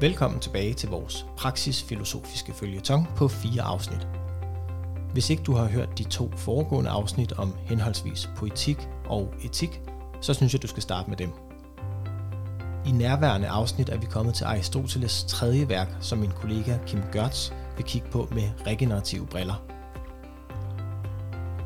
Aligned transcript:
Velkommen 0.00 0.40
tilbage 0.40 0.74
til 0.74 0.88
vores 0.88 1.26
praksisfilosofiske 1.36 2.52
følgetong 2.52 3.08
på 3.16 3.28
fire 3.28 3.62
afsnit. 3.62 4.08
Hvis 5.12 5.30
ikke 5.30 5.42
du 5.42 5.54
har 5.54 5.64
hørt 5.64 5.98
de 5.98 6.04
to 6.04 6.30
foregående 6.36 6.90
afsnit 6.90 7.32
om 7.32 7.54
henholdsvis 7.64 8.30
poetik 8.36 8.88
og 9.04 9.34
etik, 9.44 9.80
så 10.20 10.34
synes 10.34 10.52
jeg, 10.52 10.62
du 10.62 10.66
skal 10.66 10.82
starte 10.82 11.10
med 11.10 11.16
dem. 11.16 11.30
I 12.86 12.90
nærværende 12.90 13.48
afsnit 13.48 13.88
er 13.88 13.98
vi 13.98 14.06
kommet 14.06 14.34
til 14.34 14.44
Aristoteles 14.44 15.24
tredje 15.28 15.68
værk, 15.68 15.88
som 16.00 16.18
min 16.18 16.30
kollega 16.30 16.78
Kim 16.86 17.00
Görtz 17.16 17.52
vil 17.76 17.84
kigge 17.84 18.08
på 18.10 18.28
med 18.30 18.50
regenerative 18.66 19.26
briller. 19.26 19.62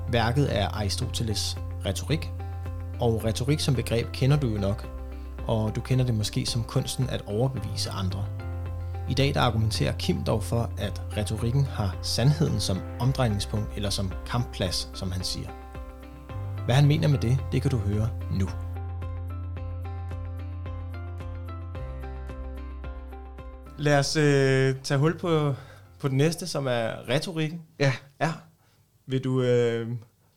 Værket 0.08 0.58
er 0.58 0.68
Aristoteles 0.68 1.58
retorik, 1.86 2.30
og 3.00 3.25
retorik 3.25 3.61
som 3.61 3.75
begreb 3.75 4.12
kender 4.12 4.36
du 4.36 4.49
jo 4.49 4.58
nok, 4.58 5.02
og 5.46 5.76
du 5.76 5.80
kender 5.80 6.04
det 6.04 6.14
måske 6.14 6.46
som 6.46 6.64
kunsten 6.64 7.11
at 7.11 7.22
overbevise 7.26 7.90
andre. 7.90 8.26
I 9.08 9.14
dag 9.14 9.35
der 9.35 9.40
argumenterer 9.40 9.93
Kim 9.98 10.25
dog 10.25 10.43
for, 10.43 10.71
at 10.79 11.03
retorikken 11.17 11.64
har 11.64 11.96
sandheden 12.03 12.61
som 12.61 12.79
omdrejningspunkt 13.00 13.68
eller 13.76 13.90
som 13.90 14.12
kampplads, 14.26 14.90
som 14.94 15.12
han 15.12 15.25
siger. 15.25 15.48
Hvad 16.64 16.75
han 16.75 16.86
mener 16.86 17.08
med 17.08 17.18
det, 17.18 17.39
det 17.53 17.62
kan 17.62 17.70
du 17.70 17.76
høre 17.76 18.08
nu. 18.31 18.48
Lad 23.79 23.98
os 23.98 24.17
øh, 24.17 24.75
tage 24.82 24.98
hul 24.98 25.18
på, 25.18 25.54
på 25.98 26.09
den 26.09 26.17
næste, 26.17 26.46
som 26.46 26.67
er 26.67 27.09
retorikken. 27.09 27.62
Ja. 27.79 27.93
Ja. 28.20 28.32
Vil 29.06 29.25
du, 29.25 29.43
øh, 29.43 29.89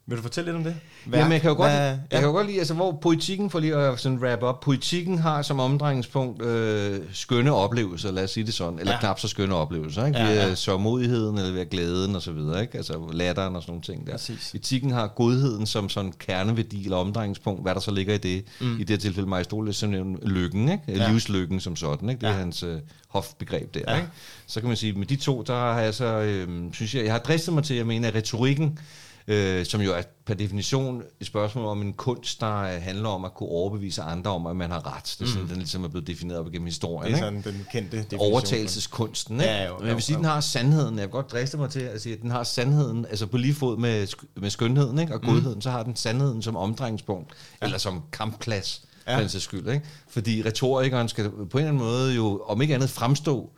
vil 0.07 0.17
du 0.17 0.21
fortælle 0.21 0.47
lidt 0.51 0.57
om 0.57 0.63
det? 0.63 0.75
Værk, 1.05 1.19
Jamen, 1.19 1.31
jeg 1.33 1.41
kan 1.41 1.49
jo 1.49 1.55
godt, 1.55 1.71
Hvad- 1.71 1.85
jeg 1.89 1.99
kan 2.11 2.23
jo 2.23 2.31
godt 2.31 2.47
lide, 2.47 2.59
altså, 2.59 2.73
hvor 2.73 2.91
politikken, 3.01 3.49
for 3.49 3.59
lige 3.59 3.75
at 3.75 3.99
sådan 3.99 4.17
wrap 4.17 4.43
op, 4.43 4.59
politikken 4.59 5.17
har 5.19 5.41
som 5.41 5.59
omdrejningspunkt 5.59 6.41
øh, 6.45 6.99
skønne 7.13 7.53
oplevelser, 7.53 8.11
lad 8.11 8.23
os 8.23 8.31
sige 8.31 8.45
det 8.45 8.53
sådan, 8.53 8.79
eller 8.79 8.93
Ja. 8.93 8.99
knap 8.99 9.19
så 9.19 9.27
skønne 9.27 9.55
oplevelser, 9.55 10.05
ikke? 10.05 10.19
Ja, 10.19 10.33
Ja, 10.33 10.55
sørmodigheden, 10.55 11.37
eller 11.37 11.51
ved 11.51 11.69
glæden 11.69 12.15
og 12.15 12.21
så 12.21 12.31
videre, 12.31 12.61
ikke? 12.61 12.77
Altså 12.77 13.09
latteren 13.13 13.55
og 13.55 13.61
sådan 13.61 13.71
nogle 13.71 13.81
ting 13.83 14.07
der. 14.07 14.11
Præcis. 14.13 14.51
Etikken 14.55 14.91
har 14.91 15.07
godheden 15.07 15.65
som 15.65 15.89
sådan 15.89 16.13
kerneværdi 16.19 16.83
eller 16.83 16.97
omdrejningspunkt, 16.97 17.61
hvad 17.61 17.73
der 17.75 17.81
så 17.81 17.91
ligger 17.91 18.13
i 18.13 18.17
det. 18.17 18.45
Mm. 18.61 18.75
I 18.75 18.79
det 18.79 18.89
her 18.89 18.97
tilfælde 18.97 19.29
med 19.29 19.37
Aristoteles, 19.37 19.75
så 19.75 19.87
nævner 19.87 20.17
lykken, 20.23 20.69
ikke? 20.69 20.83
Ja. 20.87 21.09
Livslykken 21.09 21.59
som 21.59 21.75
sådan, 21.75 22.09
ikke? 22.09 22.21
Det 22.21 22.27
er 22.27 22.31
Ja. 22.33 22.37
hans 22.39 22.63
øh, 22.63 22.75
hofbegreb 23.07 23.73
der, 23.73 23.81
Ja. 23.87 23.95
ikke? 23.95 24.07
Så 24.47 24.59
kan 24.59 24.67
man 24.67 24.77
sige, 24.77 24.93
med 24.93 25.05
de 25.05 25.15
to, 25.15 25.41
der 25.41 25.53
har 25.73 25.79
jeg 25.81 25.93
så, 25.93 26.05
øh, 26.05 26.47
synes 26.73 26.95
jeg, 26.95 27.03
jeg 27.03 27.11
har 27.13 27.19
dristet 27.19 27.53
mig 27.53 27.63
til 27.63 27.73
at 27.73 27.87
mene, 27.87 28.07
at 28.07 28.15
retorikken, 28.15 28.79
øh, 29.27 29.65
som 29.65 29.81
jo 29.81 29.93
er 29.93 30.01
per 30.25 30.33
definition 30.33 31.01
et 31.19 31.27
spørgsmål 31.27 31.65
om 31.65 31.81
en 31.81 31.93
kunst, 31.93 32.41
der 32.41 32.55
øh, 32.61 32.81
handler 32.81 33.09
om 33.09 33.25
at 33.25 33.33
kunne 33.33 33.49
overbevise 33.49 34.01
andre 34.01 34.31
om, 34.31 34.45
at 34.47 34.55
man 34.55 34.71
har 34.71 34.95
ret. 34.97 35.15
Det 35.19 35.25
er 35.25 35.29
sådan, 35.29 35.41
Mm. 35.41 35.47
den 35.47 35.57
ligesom 35.57 35.83
er 35.83 35.87
blevet 35.87 36.07
defineret 36.07 36.39
op 36.39 36.47
igennem 36.47 36.65
historien. 36.65 37.13
Det 37.13 37.21
er 37.21 37.27
ikke? 37.29 37.41
sådan 37.43 37.55
den 37.55 37.65
kendte 37.71 37.97
definition. 37.97 38.31
Overtagelseskunsten, 38.31 39.35
ikke? 39.39 39.51
Ja, 39.53 39.65
jo, 39.65 39.73
Men 39.73 39.81
jo, 39.81 39.87
jeg 39.87 39.95
vil 39.95 40.03
sige, 40.03 40.13
jo. 40.13 40.17
den 40.17 40.25
har 40.25 40.41
sandheden. 40.41 40.95
Jeg 40.95 41.01
vil 41.03 41.11
godt 41.11 41.31
driste 41.31 41.57
mig 41.57 41.69
til 41.69 41.79
at 41.79 42.01
sige, 42.01 42.15
at 42.15 42.21
den 42.21 42.31
har 42.31 42.43
sandheden, 42.43 43.05
altså 43.05 43.25
på 43.27 43.37
lige 43.37 43.53
fod 43.53 43.77
med, 43.77 44.07
med 44.35 44.49
skønheden 44.49 44.99
ikke? 44.99 45.13
og 45.13 45.19
Mm. 45.23 45.29
godheden, 45.29 45.61
så 45.61 45.71
har 45.71 45.83
den 45.83 45.95
sandheden 45.95 46.41
som 46.41 46.55
omdrejningspunkt, 46.55 47.31
ja. 47.61 47.65
eller 47.65 47.77
som 47.77 48.01
kampplads, 48.11 48.81
Ja. 49.07 49.15
for 49.15 49.19
den 49.27 49.29
skyld. 49.29 49.67
Ikke? 49.69 49.85
Fordi 50.09 50.43
retorikeren 50.45 51.09
skal 51.09 51.23
på 51.29 51.31
en 51.39 51.45
eller 51.53 51.67
anden 51.67 51.77
måde 51.83 52.15
jo, 52.15 52.41
om 52.47 52.61
ikke 52.61 52.75
andet, 52.75 52.89
fremstå, 52.89 53.49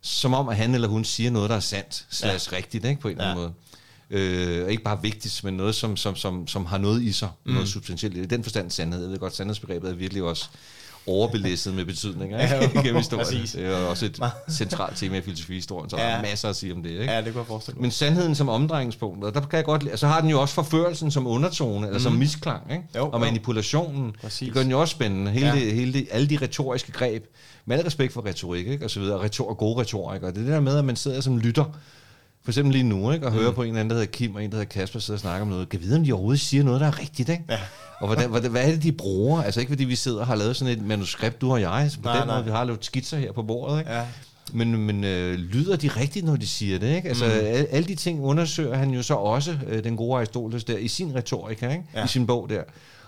som 0.00 0.34
om, 0.34 0.48
at 0.48 0.56
han 0.56 0.74
eller 0.74 0.88
hun 0.88 1.04
siger 1.04 1.30
noget, 1.30 1.50
der 1.50 1.56
er 1.56 1.60
sandt, 1.60 2.06
slags 2.10 2.52
ja. 2.52 2.56
rigtigt, 2.56 2.84
ikke? 2.84 3.00
på 3.00 3.08
en 3.08 3.12
eller 3.12 3.24
anden 3.30 3.42
Ja. 3.42 3.48
måde. 3.48 3.54
Øh, 4.10 4.64
og 4.64 4.70
ikke 4.70 4.82
bare 4.82 5.02
vigtigt, 5.02 5.44
men 5.44 5.54
noget, 5.54 5.74
som, 5.74 5.96
som, 5.96 6.16
som, 6.16 6.46
som 6.46 6.66
har 6.66 6.78
noget 6.78 7.02
i 7.02 7.12
sig, 7.12 7.28
mm. 7.46 7.52
noget 7.52 7.68
substantielt. 7.68 8.16
i 8.16 8.24
den 8.24 8.42
forstand 8.42 8.70
sandhed. 8.70 9.02
Jeg 9.02 9.10
ved 9.10 9.18
godt, 9.18 9.36
sandhedsbegrebet 9.36 9.90
er 9.90 9.94
virkelig 9.94 10.22
også 10.22 10.48
overbelæsset 11.06 11.74
med 11.74 11.84
betydninger 11.84 12.38
Ja, 12.46 12.60
ikke? 12.60 12.74
jo, 12.74 12.80
gennem 12.82 12.96
historien. 12.96 13.26
præcis. 13.26 13.52
Det 13.52 13.64
er 13.66 13.76
også 13.76 14.06
et 14.06 14.20
centralt 14.50 14.96
tema 14.96 15.16
i 15.18 15.20
filosofihistorien, 15.20 15.90
så 15.90 15.96
ja. 15.96 16.02
der 16.02 16.08
Ja. 16.08 16.16
er 16.16 16.22
masser 16.22 16.48
at 16.48 16.56
sige 16.56 16.72
om 16.74 16.82
det. 16.82 16.90
Ikke? 16.90 17.04
Ja, 17.04 17.16
det 17.16 17.24
kunne 17.32 17.38
jeg 17.40 17.46
forestille 17.46 17.74
mig. 17.76 17.82
Men 17.82 17.90
sandheden 17.90 18.34
som 18.34 18.48
omdrejningspunkt, 18.48 19.24
og 19.24 19.34
der 19.34 19.40
kan 19.40 19.56
jeg 19.56 19.64
godt 19.64 19.82
lide, 19.82 19.96
så 19.96 20.06
har 20.06 20.20
den 20.20 20.30
jo 20.30 20.40
også 20.40 20.54
forførelsen 20.54 21.10
som 21.10 21.26
undertone, 21.26 21.86
eller 21.86 22.00
som 22.00 22.12
misklang, 22.12 22.62
ikke? 22.72 22.84
Jo, 22.96 23.08
og 23.12 23.20
manipulationen, 23.20 24.12
Præcis. 24.20 24.46
det 24.46 24.54
gør 24.54 24.62
den 24.62 24.70
jo 24.70 24.80
også 24.80 24.92
spændende. 24.92 25.30
Hele, 25.30 25.46
Ja. 25.46 25.54
ja. 25.54 25.60
det, 25.64 25.72
hele 25.74 25.92
det, 25.92 26.06
alle 26.10 26.28
de 26.28 26.38
retoriske 26.42 26.92
greb, 26.92 27.24
med 27.66 27.78
al 27.78 27.84
respekt 27.84 28.12
for 28.12 28.26
retorik, 28.26 28.66
ikke? 28.66 28.84
og 28.84 28.90
så 28.90 29.00
videre, 29.00 29.20
retor, 29.20 29.48
og 29.48 29.58
gode 29.58 29.80
retorikere, 29.80 30.30
det 30.30 30.36
er 30.38 30.42
det 30.42 30.52
der 30.52 30.60
med, 30.60 30.76
at 30.78 30.84
man 30.84 30.96
sidder 30.96 31.20
som 31.20 31.38
lytter, 31.38 31.64
for 32.44 32.50
eksempel 32.50 32.72
lige 32.72 32.84
nu, 32.84 33.10
ikke? 33.12 33.26
og 33.26 33.32
hører 33.32 33.52
på 33.52 33.62
en 33.62 33.68
eller 33.68 33.80
anden, 33.80 33.90
der 33.90 33.96
hedder 33.96 34.10
Kim, 34.12 34.34
og 34.34 34.44
en, 34.44 34.50
der 34.50 34.56
hedder 34.56 34.68
Kasper, 34.70 35.00
sidder 35.00 35.16
og 35.16 35.20
snakker 35.20 35.42
om 35.42 35.48
noget. 35.48 35.68
Kan 35.68 35.80
vide, 35.80 35.96
om 35.96 36.04
de 36.04 36.12
overhovedet 36.12 36.40
siger 36.40 36.62
noget, 36.64 36.80
der 36.80 36.86
er 36.86 36.98
rigtigt, 37.00 37.28
ikke? 37.28 37.44
Ja. 37.50 37.58
Og 38.00 38.06
hvordan, 38.06 38.30
hvordan, 38.30 38.50
hvad 38.50 38.64
er 38.66 38.70
det, 38.70 38.82
de 38.82 38.92
bruger? 38.92 39.42
Altså 39.42 39.60
ikke 39.60 39.70
fordi 39.70 39.84
vi 39.84 39.94
sidder 39.96 40.20
og 40.20 40.26
har 40.26 40.34
lavet 40.34 40.56
sådan 40.56 40.78
et 40.78 40.82
manuskript, 40.86 41.40
du 41.40 41.52
og 41.52 41.60
jeg, 41.60 41.90
på 42.02 42.08
Nej, 42.08 42.18
den 42.18 42.26
nej. 42.26 42.36
måde, 42.36 42.44
vi 42.44 42.50
har 42.50 42.64
lavet 42.64 42.84
skitser 42.84 43.18
her 43.18 43.32
på 43.32 43.42
bordet, 43.42 43.78
ikke? 43.78 43.92
Ja. 43.92 44.02
Men, 44.52 44.76
men 44.76 45.04
øh, 45.04 45.34
lyder 45.34 45.76
de 45.76 45.88
rigtigt, 45.88 46.24
når 46.26 46.36
de 46.36 46.46
siger 46.46 46.78
det? 46.78 46.96
Ikke? 46.96 47.08
Altså, 47.08 47.24
Mm. 47.24 47.30
mm. 47.30 47.36
alle, 47.46 47.66
alle 47.70 47.88
de 47.88 47.94
ting 47.94 48.20
undersøger 48.24 48.76
han 48.76 48.90
jo 48.90 49.02
så 49.02 49.14
også, 49.14 49.58
øh, 49.68 49.84
den 49.84 49.96
gode 49.96 50.16
Aristoteles 50.18 50.64
der, 50.64 50.76
i 50.76 50.88
sin 50.88 51.14
retorik, 51.14 51.62
ikke? 51.62 51.82
Ja. 51.94 52.04
i 52.04 52.08
sin 52.08 52.26
bog 52.26 52.48
der. 52.48 52.62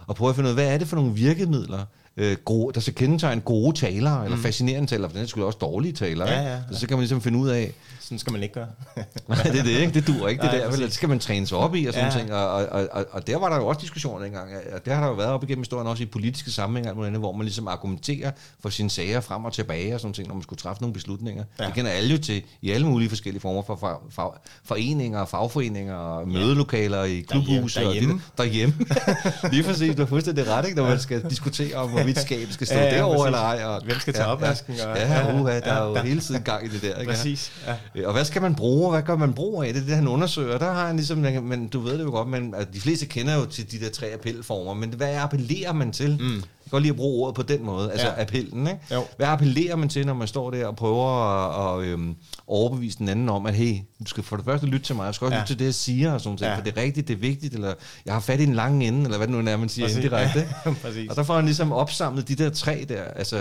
Og 0.07 0.17
prøver 0.17 0.31
at 0.31 0.37
finde 0.37 0.47
ud 0.47 0.51
af, 0.51 0.57
hvad 0.57 0.75
er 0.75 0.79
det 0.79 0.89
for 0.89 0.97
nogle 0.97 1.15
virkemidler, 1.15 1.85
øh, 2.17 2.37
gode, 2.45 2.75
der 2.75 2.81
skal 2.81 2.95
kendetegne 2.95 3.41
gode 3.41 3.77
talere, 3.79 4.25
eller 4.25 4.39
fascinerende 4.39 4.89
talere, 4.89 5.11
for 5.11 5.19
den 5.19 5.29
skulle 5.29 5.47
også 5.47 5.59
dårlige 5.59 5.93
talere. 5.93 6.27
Mm. 6.27 6.33
Ja, 6.33 6.43
ja, 6.43 6.53
ja. 6.53 6.61
Så, 6.73 6.81
så 6.81 6.87
kan 6.89 6.97
man 6.97 7.01
ligesom 7.01 7.21
finde 7.21 7.39
ud 7.39 7.49
af, 7.49 7.73
Sådan 8.01 8.19
skal 8.19 8.33
man 8.33 8.43
ikke 8.43 8.55
gøre. 8.55 8.67
Nej, 9.29 9.43
det 9.43 9.59
er 9.59 9.63
det 9.63 9.71
ikke. 9.71 9.95
Det 9.95 10.07
dur 10.07 10.29
ikke. 10.29 10.43
Det 10.43 10.51
Nej, 10.53 10.61
der, 10.61 10.71
vel? 10.71 10.81
det 10.81 10.93
skal 10.93 11.09
man 11.09 11.19
træne 11.19 11.47
sig 11.47 11.59
op 11.59 11.75
i 11.75 11.87
og 11.87 11.95
sådan 11.95 12.13
Ja. 12.13 12.19
ting. 12.19 12.33
Og, 12.35 12.55
og, 12.55 12.89
og, 12.93 13.07
og, 13.11 13.27
der 13.27 13.37
var 13.39 13.49
der 13.49 13.57
jo 13.57 13.67
også 13.67 13.81
diskussioner 13.81 14.25
dengang. 14.25 14.51
Og 14.73 14.85
det 14.85 14.93
har 14.93 15.01
der 15.01 15.09
jo 15.09 15.15
været 15.15 15.31
op 15.31 15.45
igennem 15.45 15.63
historien, 15.63 15.87
også 15.87 16.03
i 16.03 16.07
politiske 16.07 16.51
sammenhænge, 16.51 17.19
hvor 17.19 17.33
man 17.33 17.45
ligesom 17.45 17.69
argumenterer 17.69 18.31
for 18.61 18.69
sine 18.69 18.91
sager 18.91 19.21
frem 19.21 19.45
og 19.45 19.53
tilbage 19.53 19.95
og 19.95 20.01
sådan 20.01 20.13
ting, 20.15 20.29
når 20.29 20.35
man 20.35 20.43
skulle 20.43 20.59
træffe 20.59 20.83
nogle 20.83 20.95
beslutninger. 20.95 21.45
Ja. 21.61 21.67
Det 21.67 21.75
kender 21.75 21.91
alle 21.91 22.11
jo 22.13 22.19
til 22.19 22.43
i 22.63 22.71
alle 22.71 22.87
mulige 22.87 23.09
forskellige 23.09 23.41
former 23.41 23.63
for, 23.63 23.77
for, 23.77 24.03
for 24.11 24.41
foreninger, 24.65 25.25
fagforeninger, 25.25 25.95
og 25.95 26.29
mødelokaler 26.29 27.05
i 27.05 27.21
klubhuse. 27.21 27.81
Derhjemme. 27.81 28.15
Og 28.15 28.21
det, 28.21 28.39
derhjemme. 28.39 28.75
Lige 29.53 29.63
præcis, 29.63 29.97
du 29.97 30.03
har 30.03 30.07
fuldstændig 30.07 30.49
ret, 30.49 30.65
ikke? 30.65 30.77
når 30.77 30.89
man 30.89 31.01
skal 31.01 31.31
diskutere 31.31 31.77
om, 31.77 31.91
hvorvidt 32.03 32.21
skabet 32.21 32.55
skal 32.55 32.67
stå 32.67 32.75
Ja, 32.77 32.83
ja, 32.85 32.89
ja, 32.91 32.97
derovre 32.97 33.27
eller 33.27 33.39
ej. 33.39 33.65
Og, 33.65 33.83
Hvem 33.85 34.01
skal 34.01 34.15
tage 34.15 34.27
opvasken, 34.27 34.75
og- 34.85 34.91
Og, 34.91 34.97
ja, 34.97 35.13
ja, 35.27 35.41
uha, 35.41 35.61
der 35.61 35.75
Ja, 35.75 35.81
er 35.81 35.89
jo 35.89 35.97
ja. 35.97 36.03
hele 36.03 36.21
tiden 36.21 36.43
gang 36.43 36.67
i 36.67 36.69
det 36.69 36.83
der. 36.83 36.97
Ikke? 36.99 37.13
Præcis. 37.13 37.53
Ja. 37.67 37.75
Øh, 37.95 38.07
Og 38.07 38.13
hvad 38.13 38.25
skal 38.25 38.43
man 38.43 38.55
bruge? 38.55 38.91
Hvad 38.91 39.03
gør 39.03 39.17
man 39.17 39.33
brug 39.33 39.63
af? 39.63 39.73
Det 39.75 39.83
er 39.83 39.87
det, 39.87 39.95
han 39.95 40.09
undersøger. 40.09 40.59
Der 40.59 40.73
har 40.73 40.87
han 40.87 40.97
ligesom, 40.97 41.19
men 41.43 41.69
du 41.69 41.81
ved 41.81 41.99
det 41.99 42.05
jo 42.05 42.11
godt, 42.11 42.29
men 42.29 42.55
at 42.55 42.69
de 42.75 42.81
fleste 42.81 43.07
kender 43.07 43.35
jo 43.35 43.45
til 43.47 43.73
de 43.73 43.81
der 43.81 43.91
tre 43.91 44.07
appelformer, 44.07 44.75
men 44.75 44.91
hvad 44.91 45.15
appellerer 45.17 45.73
man 45.73 45.93
til? 45.93 46.19
Mm. 46.21 46.43
Godt 46.73 46.83
lide 46.83 46.91
at 46.93 46.97
bruge 46.97 47.23
ordet 47.23 47.35
på 47.35 47.43
den 47.43 47.65
måde, 47.65 47.91
altså 47.93 48.07
Ja. 48.07 48.21
appellen, 48.23 48.67
ikke? 48.67 48.81
Jo. 48.95 49.05
Hvad 49.17 49.27
appellerer 49.27 49.77
man 49.77 49.89
til, 49.89 50.07
når 50.07 50.15
man 50.15 50.29
står 50.29 50.51
der 50.51 50.67
og 50.67 50.77
prøver 50.77 51.07
at, 51.09 51.83
at 51.83 51.89
øhm, 51.89 52.15
overbevise 52.47 52.99
den 52.99 53.09
anden 53.09 53.29
om, 53.29 53.47
at 53.47 53.55
hey, 53.55 53.75
du 54.01 54.07
skal 54.07 54.23
for 54.23 54.37
det 54.37 54.45
første 54.45 54.67
lytte 54.67 54.87
til 54.87 54.95
mig, 54.97 55.05
jeg 55.07 55.15
skal 55.15 55.25
også 55.25 55.35
Ja. 55.35 55.41
lytte 55.41 55.53
til 55.53 55.59
det, 55.59 55.65
jeg 55.65 55.75
siger, 55.75 56.13
og 56.13 56.21
sådan 56.21 56.37
ting, 56.39 56.51
Ja. 56.51 56.57
for 56.57 56.63
det 56.63 56.77
er 56.79 56.83
rigtigt, 56.83 57.09
det 57.09 57.15
er 57.15 57.19
vigtigt, 57.19 57.55
eller 57.55 57.75
jeg 58.07 58.13
har 58.15 58.21
fat 58.21 58.41
i 58.41 58.43
en 58.43 58.55
lang 58.55 58.85
ende, 58.85 59.05
eller 59.05 59.17
hvad 59.17 59.27
det 59.27 59.37
nu 59.45 59.51
er, 59.51 59.57
man 59.57 59.69
siger 59.69 59.87
Præcis. 59.87 59.97
indirekte. 60.05 60.49
Ja. 60.67 60.71
Og 61.11 61.17
der 61.17 61.23
får 61.23 61.35
han 61.35 61.45
ligesom 61.45 61.73
opsamlet 61.73 62.29
de 62.29 62.35
der 62.35 62.51
tre 62.51 62.87
der, 62.89 63.03
altså 63.03 63.39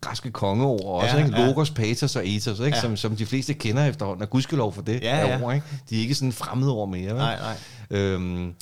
græske 0.00 0.30
kongeord 0.30 0.80
også, 1.02 1.16
Ja, 1.16 1.20
ja, 1.20 1.26
ikke? 1.26 1.40
ja. 1.40 1.46
Logos, 1.46 1.70
patos 1.70 2.16
og 2.16 2.28
ethos, 2.28 2.58
ikke? 2.60 2.76
Ja. 2.76 2.80
Som, 2.80 2.96
som 2.96 3.16
de 3.16 3.26
fleste 3.26 3.54
kender 3.54 3.84
efterhånden, 3.86 4.22
og 4.22 4.30
gudskelov 4.30 4.72
for 4.72 4.82
det 4.82 5.02
ja. 5.02 5.26
ja. 5.26 5.42
Ord, 5.42 5.54
ikke? 5.54 5.66
De 5.90 5.96
er 5.96 6.00
ikke 6.00 6.14
sådan 6.14 6.32
fremmede 6.32 6.70
ord 6.72 6.88
mere. 6.88 7.06
Vel? 7.06 7.14
Nej, 7.14 7.36
nej. 7.38 7.56
Øhm, 7.98 8.52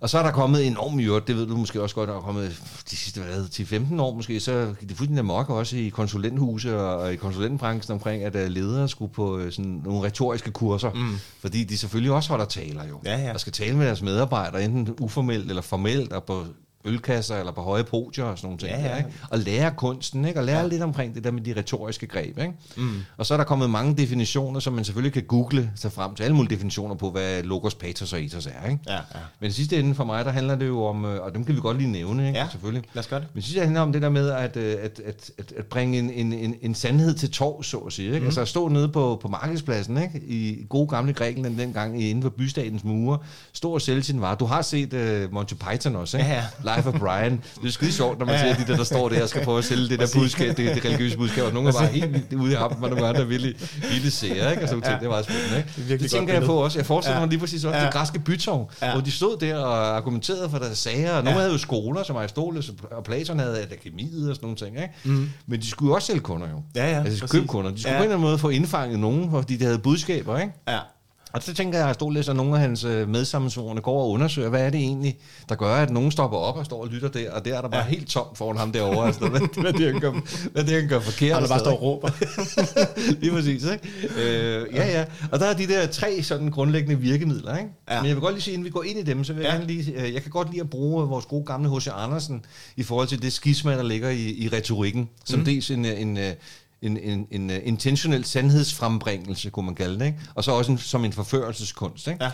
og 0.00 0.10
så 0.10 0.18
er 0.18 0.22
der 0.22 0.30
kommet 0.30 0.66
enormt 0.66 0.96
mye, 0.96 1.12
det 1.26 1.36
ved 1.36 1.46
du 1.46 1.56
måske 1.56 1.82
også 1.82 1.94
godt, 1.94 2.08
der 2.08 2.16
er 2.16 2.20
kommet 2.20 2.62
de 2.90 2.96
sidste 2.96 3.20
hvad, 3.20 3.44
10-15 3.44 4.00
år 4.02 4.14
måske, 4.14 4.40
så 4.40 4.52
det 4.52 4.96
fuldstændig 4.96 5.18
amok 5.18 5.50
også 5.50 5.76
i 5.76 5.88
konsulenthuse 5.88 6.80
og, 6.80 7.12
i 7.12 7.16
konsulentbranchen 7.16 7.92
omkring, 7.92 8.22
at 8.22 8.34
uh, 8.34 8.40
ledere 8.42 8.88
skulle 8.88 9.12
på 9.12 9.36
uh, 9.36 9.50
sådan 9.50 9.82
nogle 9.84 10.06
retoriske 10.06 10.50
kurser, 10.50 10.92
mm. 10.92 11.18
fordi 11.40 11.64
de 11.64 11.78
selvfølgelig 11.78 12.12
også 12.12 12.28
holder 12.30 12.44
taler 12.44 12.88
jo, 12.88 13.00
Ja, 13.04 13.18
ja. 13.18 13.32
og 13.32 13.40
skal 13.40 13.52
tale 13.52 13.76
med 13.76 13.86
deres 13.86 14.02
medarbejdere, 14.02 14.64
enten 14.64 14.94
uformelt 15.00 15.48
eller 15.48 15.62
formelt, 15.62 16.12
og 16.12 16.24
på 16.24 16.44
ølkasser 16.88 17.36
eller 17.36 17.52
på 17.52 17.60
høje 17.60 17.84
podier 17.84 18.24
og 18.24 18.38
sådan 18.38 18.46
nogle 18.46 18.58
ting. 18.58 18.70
Ja, 18.70 18.82
ja. 18.82 18.88
Der, 18.88 18.96
ikke? 18.96 19.10
Og 19.30 19.38
lære 19.38 19.72
kunsten, 19.76 20.24
ikke? 20.24 20.40
og 20.40 20.46
lære 20.46 20.58
ja. 20.58 20.66
lidt 20.66 20.82
omkring 20.82 21.14
det 21.14 21.24
der 21.24 21.30
med 21.30 21.42
de 21.42 21.54
retoriske 21.56 22.06
greb. 22.06 22.38
Ikke? 22.38 22.52
Mm. 22.76 22.90
Og 23.16 23.26
så 23.26 23.34
er 23.34 23.38
der 23.38 23.44
kommet 23.44 23.70
mange 23.70 23.96
definitioner, 23.96 24.60
som 24.60 24.72
man 24.72 24.84
selvfølgelig 24.84 25.12
kan 25.12 25.22
google 25.22 25.70
sig 25.74 25.92
frem 25.92 26.14
til. 26.14 26.24
Alle 26.24 26.36
mulige 26.36 26.54
definitioner 26.54 26.94
på, 26.94 27.10
hvad 27.10 27.42
logos, 27.42 27.74
patos 27.74 28.12
og 28.12 28.22
ethos 28.22 28.46
er. 28.46 28.70
Ikke? 28.70 28.80
Ja, 28.86 28.94
ja. 28.94 29.00
Men 29.40 29.52
sidste 29.52 29.78
ende 29.78 29.94
for 29.94 30.04
mig, 30.04 30.24
der 30.24 30.30
handler 30.30 30.54
det 30.54 30.66
jo 30.66 30.84
om, 30.84 31.04
øh, 31.04 31.22
og 31.22 31.34
dem 31.34 31.44
kan 31.44 31.54
vi 31.54 31.60
godt 31.60 31.76
lige 31.76 31.90
nævne, 31.90 32.26
ikke? 32.26 32.38
Ja. 32.38 32.48
selvfølgelig. 32.50 32.84
Lad 32.94 33.00
os 33.00 33.06
gøre 33.06 33.20
det. 33.20 33.28
Men 33.34 33.42
sidste 33.42 33.60
handler 33.60 33.80
om 33.80 33.92
det 33.92 34.02
der 34.02 34.08
med 34.08 34.30
at, 34.30 34.56
øh, 34.56 34.76
at, 34.82 35.00
at, 35.06 35.30
at, 35.38 35.52
at 35.56 35.64
bringe 35.64 35.98
en, 35.98 36.10
en, 36.10 36.32
en, 36.32 36.54
en 36.62 36.74
sandhed 36.74 37.14
til 37.14 37.30
torv, 37.30 37.62
så 37.62 37.76
at 37.78 37.92
sige. 37.92 38.06
Ikke? 38.06 38.20
Mm. 38.20 38.26
Altså 38.26 38.40
at 38.40 38.48
stå 38.48 38.68
nede 38.68 38.88
på, 38.88 39.18
på 39.22 39.28
markedspladsen, 39.28 40.02
ikke? 40.02 40.20
i 40.26 40.66
gode 40.68 40.88
gamle 40.88 41.12
Grækenland 41.12 41.58
dengang, 41.58 42.02
inden 42.02 42.22
for 42.22 42.30
bystatens 42.30 42.84
mure, 42.84 43.18
stå 43.52 43.70
og 43.72 43.82
sælge 43.82 44.02
sin 44.02 44.20
vare. 44.20 44.36
Du 44.40 44.44
har 44.44 44.62
set 44.62 44.94
uh, 44.94 45.32
Monty 45.32 45.54
Python 45.54 45.96
også, 45.96 46.16
ikke? 46.16 46.30
Ja, 46.30 46.36
ja. 46.36 46.44
Life 46.78 46.88
of 46.88 47.00
Brian. 47.00 47.42
Det 47.62 47.68
er 47.68 47.72
skide 47.72 47.92
sjovt, 47.92 48.18
når 48.18 48.26
man 48.26 48.38
ser 48.38 48.54
de 48.54 48.72
der, 48.72 48.76
der 48.76 48.84
står 48.84 49.08
der 49.08 49.22
og 49.22 49.28
skal 49.28 49.44
prøve 49.44 49.58
at 49.58 49.64
sælge 49.64 49.88
det 49.88 49.98
der 49.98 50.06
budskab, 50.14 50.56
det, 50.56 50.74
det 50.74 50.84
religiøse 50.84 51.16
budskab, 51.16 51.44
og 51.44 51.52
nogle 51.52 51.68
er 51.68 51.72
bare 51.72 51.86
helt 51.86 52.32
ude 52.32 52.52
i 52.52 52.54
ham, 52.54 52.82
og 52.82 52.90
nogle 52.90 53.06
andre 53.06 53.26
ville, 53.26 53.54
ville 53.92 54.10
se, 54.10 54.28
ikke? 54.28 54.62
Og 54.62 54.68
sådan 54.68 54.82
ting, 54.82 55.00
det 55.00 55.04
er 55.04 55.08
meget 55.08 55.24
spændende, 55.24 55.56
ikke? 55.56 55.70
Det, 55.76 55.88
det, 55.88 56.00
det 56.00 56.10
tænker 56.10 56.34
jeg 56.34 56.42
på 56.42 56.52
også. 56.52 56.78
Jeg 56.78 56.86
forestiller 56.86 57.16
ja. 57.16 57.20
mig 57.20 57.28
lige 57.28 57.40
præcis 57.40 57.64
også 57.64 57.78
ja. 57.78 57.84
det 57.84 57.92
græske 57.92 58.18
bytår, 58.18 58.72
ja. 58.82 58.92
hvor 58.92 59.00
de 59.00 59.10
stod 59.10 59.36
der 59.36 59.56
og 59.56 59.96
argumenterede 59.96 60.50
for 60.50 60.58
deres 60.58 60.78
sager, 60.78 61.12
og 61.12 61.24
nogle 61.24 61.30
ja. 61.30 61.40
havde 61.40 61.52
jo 61.52 61.58
skoler, 61.58 62.02
som 62.02 62.16
Aristoteles 62.16 62.72
og 62.90 63.04
Platon 63.04 63.38
havde 63.38 63.62
akademiet 63.62 64.30
og 64.30 64.36
sådan 64.36 64.46
nogle 64.46 64.56
ting, 64.56 64.76
ikke? 64.76 64.94
Mm. 65.04 65.30
Men 65.46 65.60
de 65.60 65.66
skulle 65.66 65.90
jo 65.90 65.94
også 65.94 66.06
sælge 66.06 66.20
kunder 66.20 66.48
jo. 66.48 66.62
Ja, 66.76 66.90
ja. 66.90 67.04
Altså 67.04 67.26
købe 67.26 67.46
kunder. 67.46 67.70
De 67.70 67.80
skulle 67.80 67.92
ja. 67.92 67.98
på 67.98 68.02
en 68.02 68.10
eller 68.10 68.16
anden 68.16 68.28
måde 68.28 68.38
få 68.38 68.48
indfanget 68.48 68.98
nogen, 68.98 69.30
fordi 69.30 69.56
de 69.56 69.64
havde 69.64 69.78
budskaber, 69.78 70.38
ikke? 70.38 70.52
Ja. 70.68 70.78
Og 71.32 71.42
så 71.42 71.54
tænker 71.54 71.78
jeg, 71.78 71.84
at 71.84 71.88
Aristoteles 71.88 72.28
og 72.28 72.36
nogle 72.36 72.54
af 72.54 72.60
hans 72.60 72.84
øh, 72.84 73.08
medsammensvorene 73.08 73.80
går 73.80 74.02
og 74.02 74.10
undersøger, 74.10 74.48
hvad 74.48 74.66
er 74.66 74.70
det 74.70 74.80
egentlig, 74.80 75.18
der 75.48 75.54
gør, 75.54 75.74
at 75.74 75.90
nogen 75.90 76.10
stopper 76.10 76.38
op 76.38 76.56
og 76.56 76.64
står 76.64 76.82
og 76.82 76.88
lytter 76.88 77.08
der, 77.08 77.32
og 77.32 77.44
der 77.44 77.56
er 77.56 77.60
der 77.60 77.68
bare 77.68 77.80
ja. 77.80 77.88
helt 77.88 78.08
tomt 78.08 78.38
foran 78.38 78.56
ham 78.56 78.72
derovre. 78.72 79.06
Altså, 79.06 79.28
hvad, 79.28 79.40
hvad, 79.62 79.72
det, 79.72 79.92
han 79.92 80.00
gør, 80.00 80.12
hvad 80.52 80.64
det, 80.64 80.72
han 80.80 80.88
gør 80.88 81.00
forkert. 81.00 81.40
Han 81.40 81.48
bare 81.48 81.58
står 81.58 81.70
og 81.70 81.82
råber. 81.82 82.10
Lige 83.20 83.32
præcis, 83.32 83.64
ikke? 83.64 83.88
Øh, 84.16 84.74
ja, 84.74 84.98
ja. 84.98 85.04
Og 85.32 85.40
der 85.40 85.46
er 85.46 85.54
de 85.54 85.66
der 85.66 85.86
tre 85.86 86.22
sådan 86.22 86.50
grundlæggende 86.50 87.00
virkemidler, 87.00 87.56
ikke? 87.56 87.70
Ja. 87.90 88.00
Men 88.00 88.08
jeg 88.08 88.16
vil 88.16 88.20
godt 88.20 88.34
lige 88.34 88.42
sige, 88.42 88.54
inden 88.54 88.64
vi 88.64 88.70
går 88.70 88.82
ind 88.82 88.98
i 88.98 89.02
dem, 89.02 89.24
så 89.24 89.32
vil 89.32 89.42
ja. 89.42 89.54
jeg 89.54 89.64
lige, 89.64 89.92
øh, 89.92 90.14
jeg 90.14 90.22
kan 90.22 90.30
godt 90.30 90.50
lide 90.50 90.60
at 90.60 90.70
bruge 90.70 91.08
vores 91.08 91.26
gode 91.26 91.44
gamle 91.44 91.76
H.C. 91.76 91.88
Andersen 91.94 92.44
i 92.76 92.82
forhold 92.82 93.08
til 93.08 93.22
det 93.22 93.32
skisma, 93.32 93.76
der 93.76 93.82
ligger 93.82 94.10
i, 94.10 94.30
i 94.30 94.48
retorikken, 94.48 95.08
som 95.24 95.38
mm. 95.38 95.44
dels 95.44 95.70
en, 95.70 95.84
en, 95.84 96.16
en 96.16 96.34
en, 96.82 96.96
en, 96.96 97.26
en 97.30 97.50
uh, 97.50 97.56
intentionel 97.62 98.24
sandhedsfrembringelse, 98.24 99.50
kunne 99.50 99.66
man 99.66 99.74
kalde 99.74 99.98
det, 99.98 100.06
ikke? 100.06 100.18
og 100.34 100.44
så 100.44 100.52
også 100.52 100.72
en, 100.72 100.78
som 100.78 101.04
en 101.04 101.12
forførelseskunst. 101.12 102.06
Ikke? 102.06 102.24
Ja. 102.24 102.30